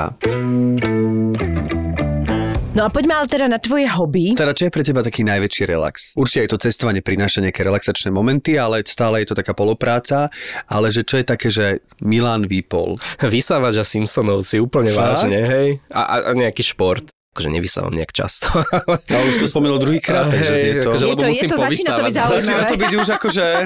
[2.76, 4.36] No a poďme ale teda na tvoje hobby.
[4.36, 6.12] Teda čo je pre teba taký najväčší relax?
[6.20, 10.28] Určite aj to cestovanie prináša nejaké relaxačné momenty, ale stále je to taká polopráca.
[10.68, 13.00] Ale že čo je také, že Milan Výpol?
[13.24, 15.24] Vysávač a Simpsonovci, úplne Fakt?
[15.24, 15.68] vážne, hej?
[15.88, 17.16] A, a, a nejaký šport.
[17.36, 18.48] Akože nevysávam nejak často.
[19.12, 20.88] Ale už to spomenul druhýkrát, takže je to...
[20.88, 22.40] akože, Je lebo to- je musím to- začína to byť zaujímavé.
[22.40, 23.46] Začína to byť už akože...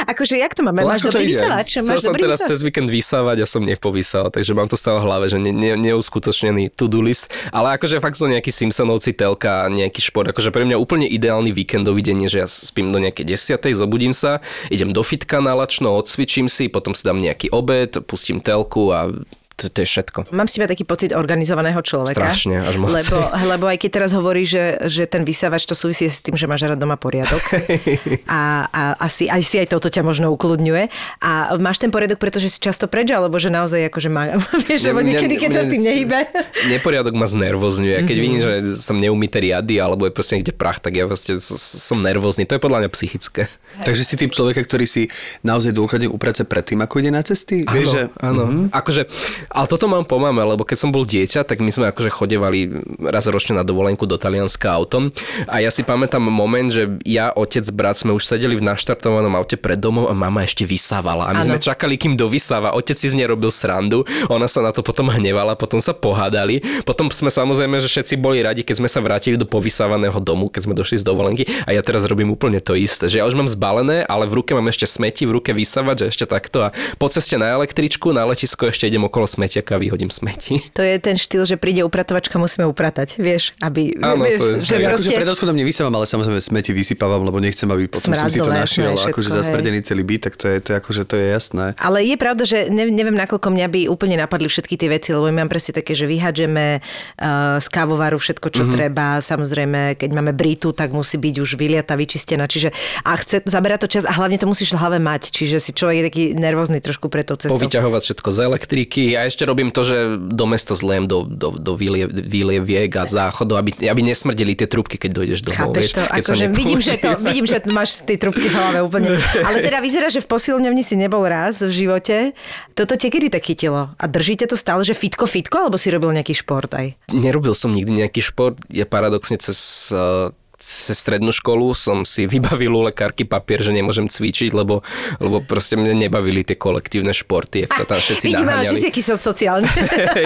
[0.00, 0.80] Akože, jak to máme?
[0.80, 1.76] No, Máš dobrý vysávač?
[1.76, 5.28] Chcel som teraz cez víkend vysávať a som nepovysal, takže mám to stále v hlave,
[5.28, 7.28] že ne, ne, neuskutočnený to-do list.
[7.52, 10.32] Ale akože fakt sú nejakí Simpsonovci, telka, nejaký šport.
[10.32, 14.16] Akože pre mňa úplne ideálny víkendový deň je, že ja spím do nejakej desiatej, zobudím
[14.16, 14.40] sa,
[14.72, 19.12] idem do fitka na lačno, odcvičím si, potom si dám nejaký obed, pustím telku a
[19.60, 20.18] to, to je všetko.
[20.32, 22.32] Mám s teba taký pocit organizovaného človeka.
[22.32, 22.96] Strašne, až moc.
[22.96, 23.16] Lebo,
[23.52, 26.64] lebo aj keď teraz hovorí, že, že ten vysávač to súvisí s tým, že máš
[26.64, 27.44] rád doma poriadok.
[28.24, 30.88] a, a asi, aj si aj toto ťa možno ukludňuje.
[31.20, 34.32] A máš ten poriadok, pretože si často preč, alebo že naozaj akože má,
[34.66, 36.24] vieš, Mne- niekedy, keď sa s tým nehybe.
[36.72, 38.08] Neporiadok ma znervozňuje.
[38.08, 38.22] Keď Mhm.
[38.24, 42.48] vidím, že som neumité riady alebo je proste niekde prach, tak ja proste som nervózny.
[42.48, 43.50] To je podľa mňa psychické.
[43.80, 45.02] Takže si typ človeka, ktorý si
[45.42, 47.62] naozaj dôkladne uprace predtým, ako ide na cesty?
[47.64, 48.02] Vieš, že...
[48.20, 48.66] Áno, mm-hmm.
[48.74, 49.02] akože,
[49.50, 52.70] ale toto mám po mame, lebo keď som bol dieťa, tak my sme akože chodevali
[53.02, 55.10] raz ročne na dovolenku do Talianska autom.
[55.50, 59.58] A ja si pamätám moment, že ja, otec, brat sme už sedeli v naštartovanom aute
[59.58, 61.26] pred domom a mama ešte vysávala.
[61.26, 61.48] A my Áno.
[61.50, 62.78] sme čakali, kým dovysáva.
[62.78, 66.62] Otec si z nej robil srandu, ona sa na to potom hnevala, potom sa pohádali,
[66.86, 70.70] potom sme samozrejme, že všetci boli radi, keď sme sa vrátili do povysávaného domu, keď
[70.70, 71.42] sme došli z dovolenky.
[71.66, 74.54] A ja teraz robím úplne to isté, že ja už mám zbalené, ale v ruke
[74.54, 76.66] mám ešte smeti, v ruke vysávať, že ešte takto.
[76.66, 80.58] A po ceste na električku, na letisko ešte idem okolo smetiaka a vyhodím smeti.
[80.78, 83.94] To je ten štýl, že príde upratovačka, musíme upratať, vieš, aby...
[84.00, 85.12] Áno, vieš, to je- že Ja proste...
[85.12, 88.48] akože pred odchodom nevysávam, ale samozrejme smeti vysypávam, lebo nechcem, aby potom som si to
[88.48, 89.36] našiel všetko, akože hej.
[89.44, 91.66] zasmrdený celý byt, tak to je, to je akože to je jasné.
[91.76, 95.28] Ale je pravda, že ne, neviem, nakoľko mňa by úplne napadli všetky tie veci, lebo
[95.28, 98.74] my mám presne také, že vyhadžeme uh, z kávovaru všetko, čo mm-hmm.
[98.74, 99.20] treba.
[99.20, 102.48] Samozrejme, keď máme britu, tak musí byť už vyliata, vyčistená.
[102.48, 102.72] Čiže
[103.04, 105.30] a chce, zaberá to čas a hlavne to musíš v hlave mať.
[105.34, 107.60] Čiže si človek je taký nervózny trošku pre to cestou.
[107.60, 111.72] Povyťahovať všetko z elektriky a ešte robím to, že do mesta zliem do, do, do
[111.76, 115.76] výlie, výlieviek a záchodov, aby, aby nesmrdeli tie trubky, keď dojdeš domov.
[115.76, 116.02] Chápeš vieš, to?
[116.08, 119.20] keď Akože vidím, že to, vidím, že máš tie trubky v hlave úplne.
[119.44, 122.32] Ale teda vyzerá, že v posilňovni si nebol raz v živote.
[122.72, 123.92] Toto te kedy tak chytilo?
[123.94, 126.96] A držíte to stále, že fitko, fitko, alebo si robil nejaký šport aj?
[127.12, 128.56] Nerobil som nikdy nejaký šport.
[128.72, 134.04] Ja paradoxne cez eh, cez strednú školu som si vybavil u lekárky papier, že nemôžem
[134.06, 134.84] cvičiť, lebo,
[135.16, 138.80] lebo proste mne nebavili tie kolektívne športy, ak sa tam všetci Vidím, že naháňali.
[138.92, 139.68] aký som sociálny.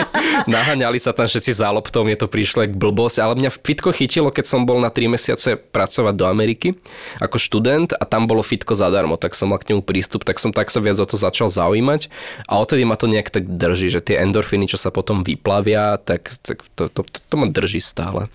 [0.51, 4.35] Naháňali sa tam všetci za loptou, mne to prišlo jak blbosť, ale mňa fitko chytilo,
[4.35, 6.75] keď som bol na 3 mesiace pracovať do Ameriky
[7.23, 10.51] ako študent a tam bolo fitko zadarmo, tak som mal k nemu prístup, tak som
[10.51, 12.11] tak sa viac o to začal zaujímať
[12.51, 16.35] a odtedy ma to nejak tak drží, že tie endorfiny, čo sa potom vyplavia, tak,
[16.43, 18.27] tak to, to, to, to ma drží stále.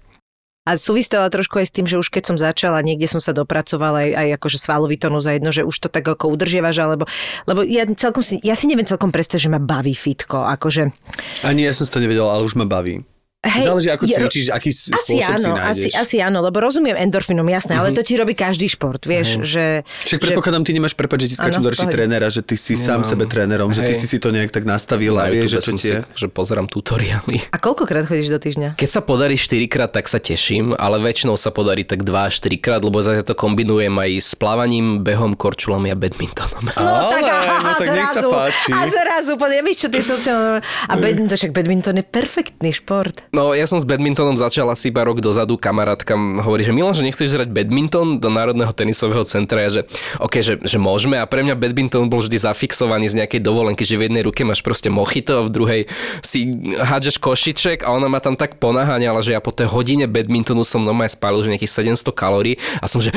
[0.70, 3.18] A súvisí to ale trošku aj s tým, že už keď som začala, niekde som
[3.18, 6.78] sa dopracovala aj, aj akože svalový tónus za jedno, že už to tak ako udržiavaš,
[6.78, 7.10] alebo,
[7.50, 10.94] lebo ja, celkom si, ja si neviem celkom predstaviť, že ma baví fitko, akože
[11.42, 13.02] Ani ja som si to nevedel, ale už ma baví.
[13.40, 15.72] Hej, Záleží, ako cvičíš, aký Asi spôsob si áno, nájdeš.
[15.72, 19.88] asi, asi áno, lebo rozumiem endorfinom, jasné, ale to ti robí každý šport, vieš, že...
[20.04, 23.00] Však predpokladám, ty nemáš prepad, že ti skáčem do reči trénera, že ty si sám
[23.00, 23.08] Nemám.
[23.08, 24.04] sebe trénerom, že ty Hej.
[24.04, 26.04] si si to nejak tak nastavil a Na vieš, že čo ti si, je.
[26.20, 27.40] že pozerám tutoriály.
[27.56, 28.76] A koľkokrát chodíš do týždňa?
[28.76, 32.44] Keď sa podarí 4 krát, tak sa teším, ale väčšinou sa podarí tak 2 až
[32.44, 36.76] 4 krát, lebo zase to kombinujem aj s plávaním, behom, korčulami a badmintonom.
[36.76, 38.76] Ale, no tak nech sa páči.
[38.76, 40.60] A zrazu, podľa, vieš čo, tie sociálne...
[40.92, 43.29] A badminton, však badminton je perfektný šport.
[43.30, 45.54] No, ja som s badmintonom začal asi iba rok dozadu.
[45.54, 49.62] Kamarátka hovorí, že Milan, že nechceš hrať badminton do Národného tenisového centra.
[49.62, 49.82] Ja, že
[50.18, 51.22] OK, že, že môžeme.
[51.22, 54.66] A pre mňa badminton bol vždy zafixovaný z nejakej dovolenky, že v jednej ruke máš
[54.66, 55.82] proste mochito a v druhej
[56.26, 60.66] si hádžeš košiček a ona ma tam tak ponaháňala, že ja po tej hodine badmintonu
[60.66, 63.14] som normálne spálil, že nejakých 700 kalórií a som, že,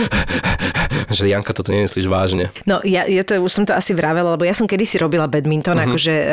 [1.16, 2.52] že Janka, toto nemyslíš vážne.
[2.68, 5.80] No ja, ja to, už som to asi vravela, lebo ja som kedysi robila badminton,
[5.80, 5.88] uh-huh.
[5.88, 6.24] akože e,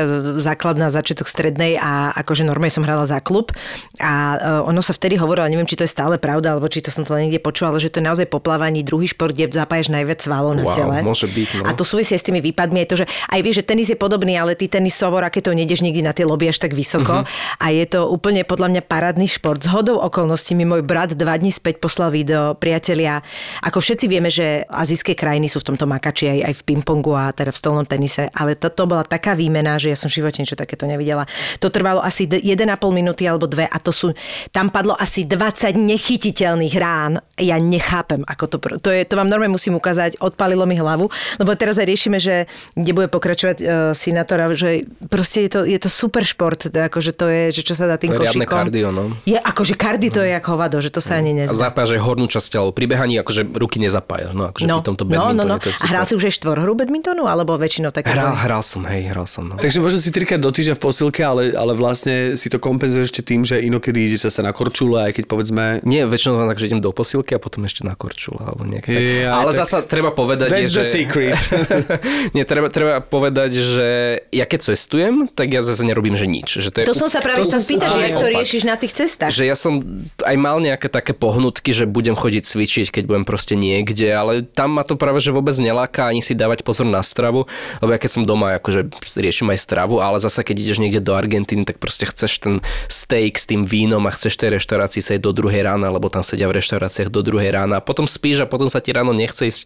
[0.43, 3.55] základná začiatok strednej a akože normálne som hrala za klub
[3.99, 6.89] a e, ono sa vtedy hovorilo, neviem, či to je stále pravda, alebo či to
[6.89, 9.89] som to len niekde počula, ale že to je naozaj poplávaní druhý šport, kde zapájaš
[9.89, 10.97] najviac svalov na Wow, tele.
[11.01, 11.63] môže byť, no.
[11.65, 14.35] A to súvisí s tými výpadmi, aj to, že aj vieš, že tenis je podobný,
[14.35, 17.23] ale ty tenisovor, aké to nejdeš nikdy na tie lobby až tak vysoko.
[17.23, 17.59] Uh-huh.
[17.59, 19.59] A je to úplne podľa mňa parádny šport.
[19.59, 23.21] Z hodou okolností mi môj brat dva dní späť poslal video, priatelia.
[23.61, 27.31] Ako všetci vieme, že azijské krajiny sú v tomto makači aj, aj v pingpongu a
[27.31, 30.55] teda v stolnom tenise, ale toto bola taká výmena, že ja som v živote niečo
[30.55, 31.25] takéto nevidela.
[31.59, 34.15] To trvalo asi d- 1,5 minúty alebo dve a to sú,
[34.55, 37.19] tam padlo asi 20 nechytiteľných rán.
[37.35, 41.51] Ja nechápem, ako to, to je, to vám normálne musím ukázať, odpalilo mi hlavu, lebo
[41.59, 42.47] teraz aj riešime, že
[42.79, 47.11] kde bude pokračovať uh, Sinatora, že proste je to, je to super šport, teda akože
[47.11, 48.59] to je, že čo sa dá tým To je riadne košikom.
[48.71, 49.03] kardio, no.
[49.27, 51.69] Je akože kardio to je jak hovado, že to sa ani A nezdá.
[51.69, 52.71] zapájaš aj hornú časť tela.
[52.71, 54.31] Pri behaní akože ruky nezapájaš.
[54.31, 55.55] No, akože pri tomto no, no, no.
[55.57, 58.13] to A hral si už aj štvorhru badmintonu, alebo väčšinou také?
[58.13, 59.49] Hral, hral som, hej, hral som.
[59.49, 59.57] No.
[59.57, 63.21] Takže možno si trikrát do týždňa v posilke, ale, ale vlastne si to kompenzuješ ešte
[63.25, 65.63] tým, že inokedy ide sa na korčule, aj keď povedzme...
[65.81, 68.37] Nie, väčšinou tak, že idem do posilky a potom ešte na korčule.
[68.37, 69.01] Alebo nejak tak.
[69.01, 69.65] Ja, Ale tak...
[69.65, 70.81] zasa treba povedať, That's že...
[70.81, 71.39] the secret.
[72.35, 73.87] Nie, treba, treba povedať, že
[74.29, 76.61] ja keď cestujem, tak ja zase nerobím, že nič.
[76.61, 76.85] Že to, je...
[76.93, 79.33] to som sa práve sa spýtať, že jak to riešiš na tých cestách.
[79.33, 79.81] Že ja som
[80.21, 84.77] aj mal nejaké také pohnutky, že budem chodiť cvičiť, keď budem proste niekde, ale tam
[84.77, 87.49] ma to práve že vôbec neláka ani si dávať pozor na stravu,
[87.81, 91.15] lebo ja keď som doma, akože riešim aj stravu, ale zase keď ideš niekde do
[91.17, 92.55] Argentíny, tak proste chceš ten
[92.91, 96.51] steak s tým vínom a chceš tej reštaurácii sa do druhej rána, lebo tam sedia
[96.51, 99.61] v reštauráciách do druhej rána a potom spíš a potom sa ti ráno nechce ísť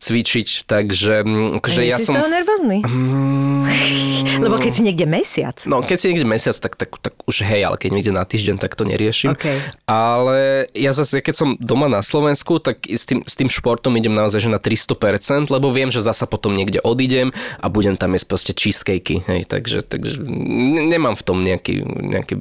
[0.00, 2.16] cvičiť, takže mm, akože ja som...
[2.16, 2.80] Nervózny?
[2.84, 3.48] Mm...
[4.44, 5.56] lebo keď si niekde mesiac.
[5.68, 8.56] No, keď si niekde mesiac, tak, tak, tak už hej, ale keď niekde na týždeň,
[8.56, 9.34] tak to neriešim.
[9.34, 9.58] Okay.
[9.84, 14.14] Ale ja zase, keď som doma na Slovensku, tak s tým, s tým športom idem
[14.14, 18.26] naozaj že na 300%, lebo viem, že zasa potom niekde odídem a budem tam jesť
[18.30, 20.22] proste cheesecakey, hej, takže, takže
[20.88, 22.34] nemám v tom nejaký, nejaký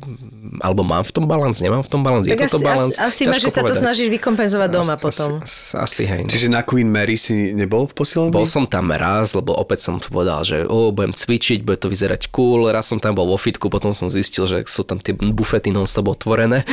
[0.61, 2.97] alebo mám v tom balans, nemám v tom balans, je toto balans?
[2.97, 5.30] Asi, asi máš, že sa to snažíš vykompenzovať doma asi, potom.
[5.41, 6.21] Asi, asi hej.
[6.25, 6.30] No.
[6.30, 8.34] Čiže na Queen Mary si nebol v posilovni?
[8.34, 12.30] Bol som tam raz, lebo opäť som povedal, že o, budem cvičiť, bude to vyzerať
[12.34, 12.67] cool.
[12.67, 16.11] Raz som tam bol vo fitku, potom som zistil, že sú tam tie bufety non-stop
[16.11, 16.67] otvorené.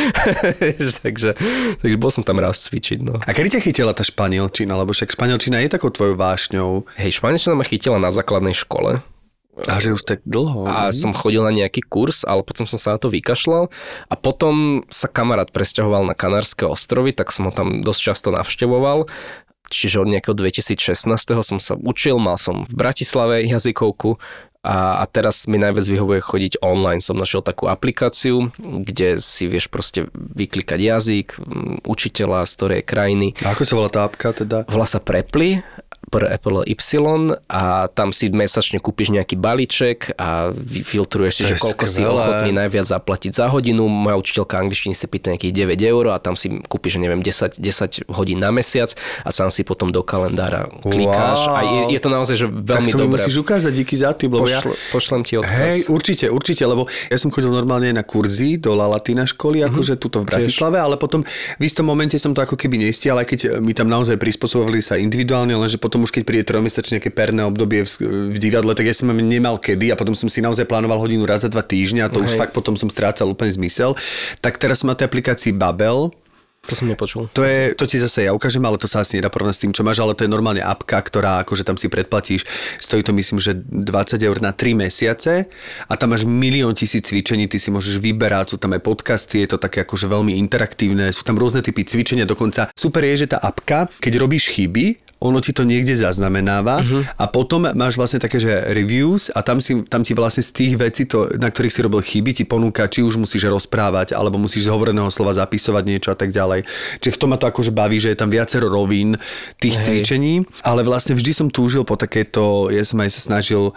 [1.05, 1.39] takže,
[1.81, 2.99] takže bol som tam raz cvičiť.
[3.05, 3.23] No.
[3.23, 4.75] A kedy ťa chytila tá španielčina?
[4.75, 6.89] Lebo však španielčina je takou tvojou vášňou.
[6.99, 9.05] Hej, španielčina ma chytila na základnej škole
[9.55, 10.67] a že už tak dlho.
[10.67, 10.97] A ne?
[10.97, 13.71] som chodil na nejaký kurz, ale potom som sa na to vykašľal.
[14.11, 19.07] A potom sa kamarát presťahoval na Kanárske ostrovy, tak som ho tam dosť často navštevoval.
[19.71, 21.07] Čiže od nejakého 2016.
[21.41, 24.19] som sa učil, mal som v Bratislave jazykovku
[24.65, 27.05] a, a teraz mi najviac vyhovuje chodiť online.
[27.05, 31.27] Som našiel takú aplikáciu, kde si vieš proste vyklikať jazyk,
[31.85, 33.37] učiteľa z ktorej krajiny.
[33.45, 34.65] A ako sa volá tá apka teda?
[34.73, 35.61] Volá sa Preply
[36.15, 36.79] pre Apple Y
[37.51, 41.91] a tam si mesačne kúpiš nejaký balíček a filtruješ si, že koľko skvelé.
[41.91, 43.89] si ochotný najviac zaplatiť za hodinu.
[43.91, 48.15] Moja učiteľka angličtiny si pýta nejakých 9 eur a tam si kúpiš, neviem, 10, 10
[48.15, 48.95] hodín na mesiac
[49.27, 51.41] a sám si potom do kalendára klikáš.
[51.51, 51.57] Wow.
[51.57, 52.79] A je, je to naozaj že veľmi dobré.
[52.79, 54.61] Tak to mi musíš ukázať, díky za tým, lebo ja...
[54.95, 55.53] Pošlem ti odkaz.
[55.53, 59.75] Hej, určite, určite, lebo ja som chodil normálne na kurzy do La Latina školy, mm-hmm.
[59.75, 61.27] akože tuto v Bratislave, ale potom
[61.59, 64.95] v istom momente som to ako keby nestial, aj keď mi tam naozaj prispôsobovali sa
[64.97, 67.93] individuálne, lenže potom už keď príde trojmesačne nejaké perné obdobie v,
[68.33, 71.43] v divadle, tak ja som nemal kedy a potom som si naozaj plánoval hodinu raz
[71.43, 72.27] za dva týždňa a to Hej.
[72.29, 73.99] už fakt potom som strácal úplne zmysel.
[74.41, 76.15] Tak teraz som na tej aplikácii Babel,
[76.65, 77.29] to som nepočul.
[77.37, 79.73] To, je, to ti zase ja ukážem, ale to sa asi nedá porovnať s tým,
[79.77, 82.49] čo máš, ale to je normálne apka, ktorá akože tam si predplatíš.
[82.81, 85.47] Stojí to myslím, že 20 eur na 3 mesiace
[85.85, 89.55] a tam máš milión tisíc cvičení, ty si môžeš vyberať, sú tam aj podcasty, je
[89.55, 93.39] to také akože veľmi interaktívne, sú tam rôzne typy cvičenia, dokonca super je, že tá
[93.45, 97.03] apka, keď robíš chyby, ono ti to niekde zaznamenáva uh-huh.
[97.17, 100.73] a potom máš vlastne také, že reviews a tam, si, tam ti vlastne z tých
[100.77, 104.69] vecí, to, na ktorých si robil chyby, ti ponúka, či už musíš rozprávať, alebo musíš
[104.69, 106.69] z hovoreného slova zapisovať niečo a tak ďalej.
[107.01, 109.17] Čiže v tom ma to akože baví, že je tam viacero rovín
[109.57, 109.85] tých Hej.
[109.89, 113.73] cvičení, ale vlastne vždy som túžil po takéto, ja som aj sa snažil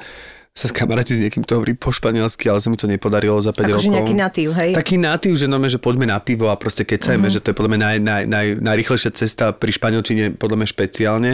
[0.57, 3.61] sa kamaráti s niekým, to hovorí po španielsky, ale sa mi to nepodarilo za 5
[3.61, 3.93] Ako rokov.
[3.93, 4.73] nejaký natív, hej?
[4.73, 7.29] Taký natív, že no, že poďme na pivo a proste keď uh-huh.
[7.29, 11.31] že to je podľa mňa naj, naj, naj, najrychlejšia cesta pri španielčine, podľa mňa špeciálne.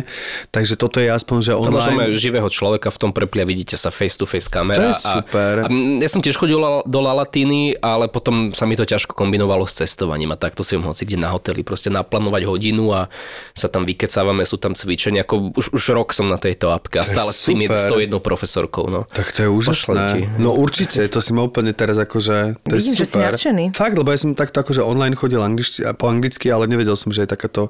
[0.52, 1.72] Takže toto je aspoň, že online...
[1.72, 4.92] To môžeme živého človeka v tom prepli vidíte sa face to face kamera.
[4.92, 5.54] To je super.
[5.64, 9.64] A, a ja som tiež chodil do Lalatiny, ale potom sa mi to ťažko kombinovalo
[9.64, 13.08] s cestovaním a takto si hoci kde na hoteli proste naplánovať hodinu a
[13.56, 15.24] sa tam vykecávame, sú tam cvičenia.
[15.24, 18.90] Ako už, už rok som na tejto apke a stále s tým jednou profesorkou.
[18.90, 19.06] No.
[19.14, 20.26] Tak to je úžasné.
[20.42, 22.58] No určite, to si ma úplne teraz akože...
[22.66, 23.06] To Vidím, je super.
[23.06, 23.64] že si nadšený.
[23.78, 27.24] Fakt, lebo ja som takto akože online chodil angličti, po anglicky, ale nevedel som, že
[27.24, 27.70] je takáto...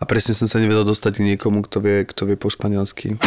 [0.00, 3.20] A presne som sa nevedel dostať k niekomu, kto vie, kto vie po španielsky.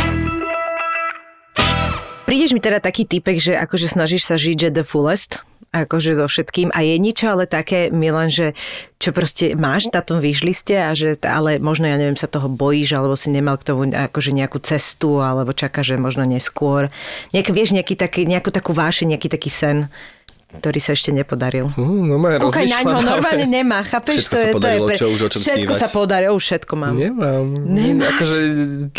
[2.34, 6.26] Prídeš mi teda taký typek, že akože snažíš sa žiť, že the fullest, akože so
[6.26, 6.74] všetkým.
[6.74, 8.58] A je niečo ale také, Milan, že
[8.98, 12.98] čo proste máš na tom výžliste a že, ale možno, ja neviem, sa toho bojíš,
[12.98, 16.90] alebo si nemal k tomu akože nejakú cestu, alebo čaká, že možno neskôr.
[17.38, 19.94] Nejak, vieš, nejaký taký, nejakú takú vášeň, nejaký taký sen
[20.54, 21.74] ktorý sa ešte nepodaril.
[21.74, 24.30] Uh, no Kúkaj na ňo, normálne nemá, chápeš?
[24.30, 25.82] Všetko to sa je, podarilo, to je, čo už o čom Všetko snívať.
[25.82, 26.96] sa podarilo, všetko mám.
[26.96, 27.46] Nemám.
[27.58, 28.10] Nemáš?
[28.14, 28.38] Akože,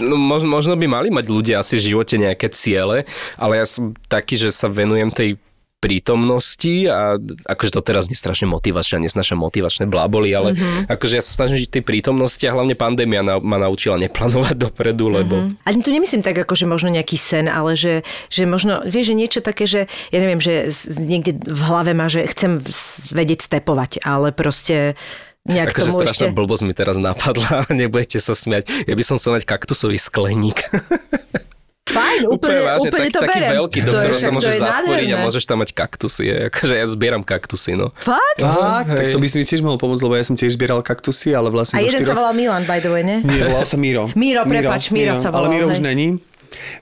[0.03, 3.07] no, možno, možno by mali mať ľudia asi v živote nejaké ciele,
[3.39, 5.39] ale ja som taký, že sa venujem tej
[5.85, 10.89] prítomnosti a akože to teraz nie strašne motivačné, nesnašam motivačné bláboli, ale mm-hmm.
[10.89, 15.13] akože ja sa snažím žiť tej prítomnosti a hlavne pandémia na, ma naučila neplánovať dopredu,
[15.13, 15.45] lebo...
[15.45, 15.69] Mm-hmm.
[15.69, 18.01] Ale tu nemyslím tak, ako že možno nejaký sen, ale že,
[18.33, 22.25] že možno, vieš, že niečo také, že ja neviem, že niekde v hlave má, že
[22.33, 22.65] chcem
[23.13, 24.97] vedieť stepovať, ale proste
[25.45, 26.37] nejak akože tomu strašná ešte...
[26.41, 28.89] blbosť mi teraz napadla, nebudete sa smiať.
[28.89, 30.65] Ja by som chcel mať kaktusový skleník.
[31.85, 33.51] Fajn, úplne, úplne, vážne, úplne tak, to taký berem.
[33.61, 36.25] veľký, do To je ktorého sa to môže je zatvoriť a môžeš tam mať kaktusy.
[36.49, 37.87] Akože ja zbieram kaktusy, no.
[38.01, 38.41] Fakt?
[38.41, 41.37] Tak, tak to by si mi tiež mohol pomôcť, lebo ja som tiež zbieral kaktusy,
[41.37, 42.19] ale vlastne A jeden sa štyroch...
[42.25, 43.21] volal Milan, by the way, ne?
[43.23, 44.09] Nie, volal sa Miro.
[44.17, 45.87] Miro, prepáč, Miro sa Ale volal, Miro už hej.
[45.93, 46.09] není.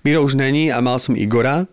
[0.07, 1.67] Miro už není a mal som Igora.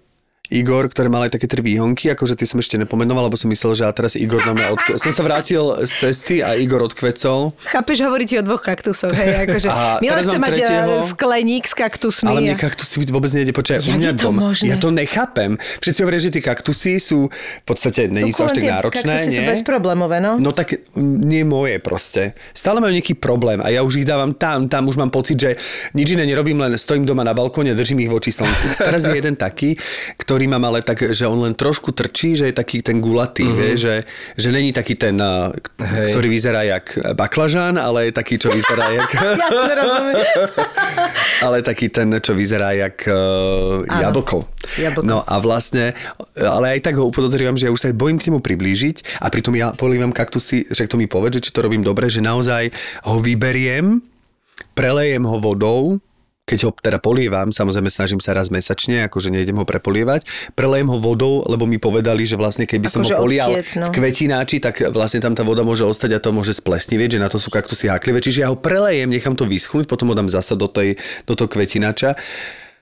[0.49, 3.77] Igor, ktorý mal aj také tri výhonky, akože ty som ešte nepomenoval, lebo som myslel,
[3.77, 4.93] že a teraz Igor na mňa odkve...
[5.05, 7.53] Som sa vrátil z cesty a Igor odkvecol.
[7.69, 10.91] Chápeš, hovoríte o dvoch kaktusoch, hej, akože A Milan chce mať tretieho.
[10.99, 12.33] eh, skleník s kaktusmi.
[12.33, 13.85] Ale mne kaktusy vôbec nejde počať.
[13.85, 14.39] Jak u mňa doma.
[14.49, 14.73] možné?
[14.73, 15.61] Ja to nechápem.
[15.85, 19.41] Všetci hovoria, že tie kaktusy sú v podstate, není sú až tak náročné, kaktusy sú
[19.45, 19.49] nie?
[19.53, 20.41] bezproblémové, no.
[20.41, 22.33] No tak nie moje proste.
[22.57, 25.61] Stále majú nejaký problém a ja už ich dávam tam, tam už mám pocit, že
[25.93, 28.81] nič iné nerobím, len stojím doma na balkóne a držím ich voči slnku.
[28.81, 29.77] Teraz je jeden taký,
[30.17, 33.59] ktorý mám ale tak, že on len trošku trčí, že je taký ten gulatý, mm-hmm.
[33.59, 33.95] vie, že,
[34.37, 36.13] že není taký ten, uh, Hej.
[36.13, 39.11] ktorý vyzerá jak baklažán, ale je taký, čo vyzerá jak...
[39.43, 39.73] Jasne
[41.45, 44.45] ale taký ten, čo vyzerá jak uh, jablko.
[44.77, 45.07] Jablko.
[45.07, 45.95] No a vlastne,
[46.35, 49.31] ale aj tak ho upodozrievam, že ja už sa aj bojím k nemu priblížiť a
[49.31, 52.71] pritom ja polívam kaktusy, že to mi povedz, že či to robím dobre, že naozaj
[53.07, 54.03] ho vyberiem,
[54.75, 55.99] prelejem ho vodou,
[56.49, 60.25] keď ho teda polievam, samozrejme snažím sa raz mesačne, akože nejdem ho prepolievať,
[60.57, 63.85] prelejem ho vodou, lebo mi povedali, že vlastne keby som Akože ho polial odtiec, no.
[63.85, 67.29] v kvetináči, tak vlastne tam tá voda môže ostať a to môže splesnivieť, že na
[67.29, 68.17] to sú kaktusy háklivé.
[68.17, 70.97] Čiže ja ho prelejem, nechám to vyschnúť, potom ho dám zasa do, tej,
[71.29, 72.17] do toho kvetináča.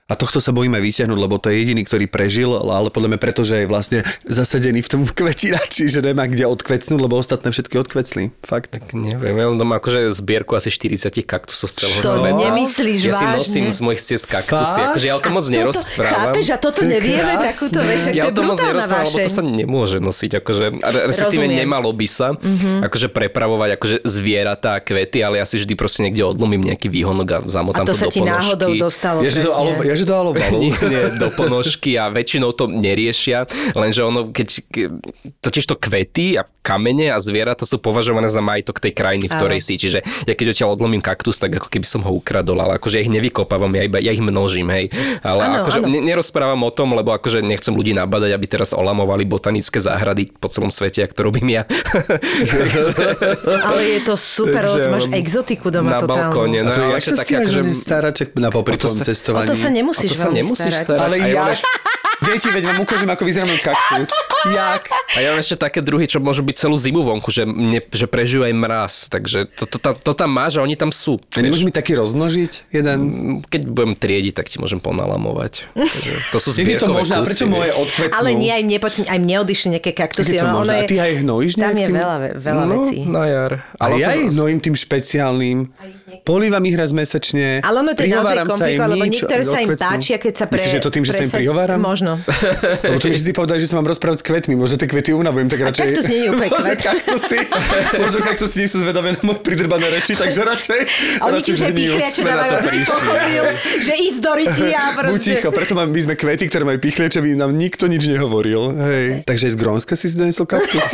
[0.08, 3.44] A tohto sa bojíme vyťahnuť, lebo to je jediný, ktorý prežil, ale podľa mňa preto,
[3.44, 8.32] že je vlastne zasadený v tom kvetináči, že nemá kde odkvecnúť, lebo ostatné všetky odkvecli.
[8.40, 8.80] Fakt.
[8.90, 12.40] Neviem, ja mám doma akože zbierku asi 40 kaktusov z celého To sveta.
[12.40, 13.36] nemyslíš ja si vážne?
[13.36, 14.88] nosím z mojich ciest kaktusy, Fakt?
[14.90, 16.08] akože ja o tom moc Toto- nerozprávam.
[16.32, 17.44] Chápeš, a toto To je nevieme, krásne.
[17.46, 20.88] takúto veš, ja to o tom moc nerozprávam, lebo to sa nemôže nosiť, akože, a
[20.88, 21.60] re- respektíve Rozumiem.
[21.62, 22.28] nemalo by sa,
[22.80, 27.28] akože prepravovať akože zvieratá a kvety, ale ja si vždy proste niekde odlomím nejaký výhonok
[27.28, 28.32] a A zamotám to to, sa do ti ponožky.
[28.40, 29.97] náhodou dostalo, Je, že to, presne.
[30.00, 30.58] Alo, je, že to alobalu.
[30.84, 34.90] nie, do ponožky a väčšinou to neriešia, lenže ono, keď ke-
[35.38, 39.58] totiž to kvety a kamene a zvieratá sú považované za majetok tej krajiny, v ktorej
[39.58, 39.66] Áno.
[39.66, 39.74] si.
[39.76, 43.02] Čiže ja keď odtiaľ odlomím kaktus, tak ako keby som ho ukradol, ale akože ja
[43.02, 44.92] ich nevykopávam, ja, iba, ja ich množím, hej.
[45.20, 49.24] Ale Áno, akože ne- nerozprávam o tom, lebo akože nechcem ľudí nabadať, aby teraz olamovali
[49.24, 51.62] botanické záhrady po celom svete, ako to robím ja.
[53.64, 56.22] Ale je to super, lebo máš exotiku doma na totálnu.
[56.30, 56.56] balkóne.
[56.58, 58.98] A No, to je, jak sa také, akože- že staráček na popri O to tvojom
[58.98, 59.46] sa- O cestovaní?
[59.46, 60.84] to sa nemusíš O to sa nemusíš starať.
[60.84, 61.00] starať.
[61.00, 61.56] Ale ja ja...
[62.28, 64.12] Deti, veď vám ukážem, ako vyzerá môj kaktus.
[64.52, 64.84] Jak?
[65.16, 68.04] A ja mám ešte také druhy, čo môžu byť celú zimu vonku, že, mne, že
[68.04, 68.92] prežijú aj mraz.
[69.08, 71.16] Takže to, to, to, to tam máš a oni tam sú.
[71.32, 72.68] A nemôžeš mi taký rozmnožiť?
[72.68, 72.98] Jeden?
[73.42, 75.72] Keď budem triediť, tak ti môžem ponalamovať.
[75.72, 77.14] Takže to sú je to zbierkové možné?
[77.16, 77.80] A kusy, prečo moje vieš.
[77.80, 78.16] odkvecnú?
[78.20, 80.34] Ale nie, aj mne, počuť, aj mne odišli nejaké kaktusy.
[80.36, 80.76] Je to ono- ono možné?
[80.76, 81.96] A ty aj hnojíš Tam je tým?
[81.96, 82.98] veľa, ve- veľa no, vecí.
[83.08, 83.52] na jar.
[83.80, 85.58] Ale ja to- ich hnojím tým špeciálnym.
[86.28, 87.64] Polívam ich raz mesačne.
[87.64, 90.60] Ale ono to je naozaj komplikované, lebo niektoré sa im páčia, keď sa pre...
[90.60, 91.80] Myslíš, že to tým, že sa im prihováram?
[91.80, 92.17] Možno.
[92.84, 94.54] Lebo to mi všetci povedali, že sa mám rozprávať s kvetmi.
[94.58, 95.84] Možno tie kvety unavujem, tak radšej...
[95.84, 96.80] kaktus nie je úplne Možno kvet.
[96.82, 97.38] kaktusy,
[97.98, 100.80] možno kaktusy nie sú zvedavé na moje pridrbané reči, takže radšej...
[101.20, 103.44] A oni ti už aj pichliače dávajú, aby si pochopil,
[103.82, 105.30] že ísť do ryti a Buď proste...
[105.38, 108.74] ticho, preto mám, my sme kvety, ktoré majú pichliače, aby nám nikto nič nehovoril.
[108.74, 109.06] Hej.
[109.26, 110.86] Takže aj z Grónska si si donesol kaktus?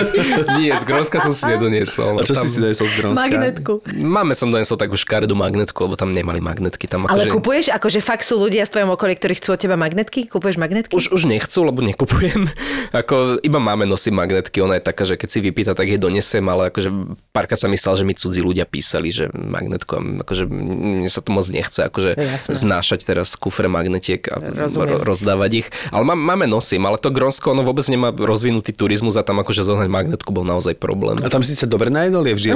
[0.58, 2.20] Nie, z Grónska som si nedoniesol.
[2.20, 2.44] A čo tam...
[2.44, 3.22] si si donesol z Grónska?
[3.22, 3.72] Magnetku.
[3.96, 6.86] Máme som donesol takú škaredú magnetku, lebo tam nemali magnetky.
[6.86, 7.34] Tam Ale akože...
[7.34, 10.28] kupuješ, akože fakt sú ľudia v tvojom okolí, ktorí chcú od teba magnetky?
[10.28, 10.94] Kupuješ magnetky?
[10.94, 12.46] Už, už nechcú, lebo nekupujem.
[13.02, 16.44] Ako, iba máme nosí magnetky, ona je taká, že keď si vypýta, tak jej donesem,
[16.46, 16.88] ale akože
[17.34, 21.34] párka sa myslel, že mi cudzí ľudia písali, že magnetku, a akože mne sa to
[21.34, 22.52] moc nechce, akože Jasné.
[22.54, 24.94] znášať teraz kufre magnetiek a Rozumiem.
[24.94, 25.68] ro- rozdávať ich.
[25.90, 29.66] Ale má, máme nosím, ale to Grónsko, ono vôbec nemá rozvinutý turizmus a tam akože
[29.66, 31.18] zohnať magnetku bol naozaj problém.
[31.24, 32.40] A tam si sa dobre najedol, je v.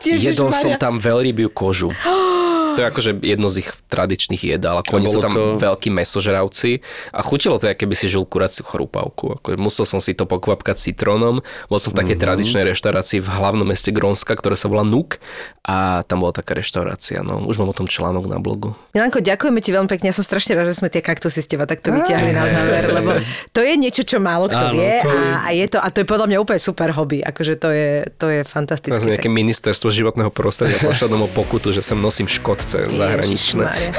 [0.00, 1.92] Jedol som tam veľrybiu kožu.
[2.76, 4.78] To je akože jedno z ich tradičných jedál.
[4.80, 8.62] Ako oni sú tam to- veľkí mesožravci a chutilo to, ako keby si žil kuraciu
[8.62, 9.40] chrupavku.
[9.40, 11.42] Ako musel som si to pokvapkať citrónom.
[11.66, 15.18] Bol som v takej tradičnej reštaurácii v hlavnom meste Grónska, ktoré sa volá Nuk
[15.66, 17.20] a tam bola taká reštaurácia.
[17.20, 18.72] No, už mám o tom článok na blogu.
[18.96, 20.10] Milanko, ďakujeme ti veľmi pekne.
[20.10, 23.10] Ja som strašne rád, že sme tie kaktusy z teba takto vyťahli na záver, lebo
[23.54, 26.02] to je niečo, čo málo kto Áno, vie to a, a, je to, a to
[26.02, 27.20] je podľa mňa úplne super hobby.
[27.22, 28.98] Akože to je, to je fantastické.
[28.98, 32.26] Nejaké ministerstvo životného prostredia pošlo pokutu, že sem nosím
[32.60, 33.64] škodce zahraničné.
[33.64, 33.90] Ježišmária.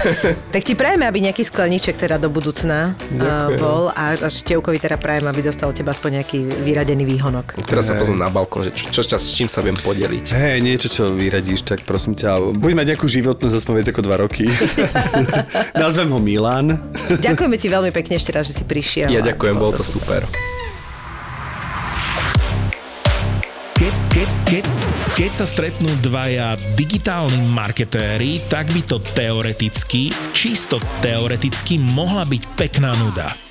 [0.54, 5.02] tak ti prajeme, aby nejaký skleníček teda do budúcna uh, bol a, a Števkovi teda
[5.02, 7.58] prajem, aby dostal teba aspoň nejaký vyradený výhonok.
[7.66, 10.26] Teraz sa pozriem na balkón, že čo, čo, s čím sa viem podeliť.
[10.32, 14.16] Hej, niečo, čo vyradíš, tak prosím ťa, buď mať nejakú životnosť aspoň viac ako dva
[14.22, 14.46] roky.
[15.82, 16.78] Nazvem ho Milan.
[17.18, 19.10] Ďakujeme ti veľmi pekne ešte raz, že si prišiel.
[19.10, 20.22] Ja ďakujem, bolo to super.
[20.22, 20.61] Keď,
[25.22, 32.90] keď, sa stretnú dvaja digitálni marketéri, tak by to teoreticky, čisto teoreticky mohla byť pekná
[32.98, 33.51] nuda.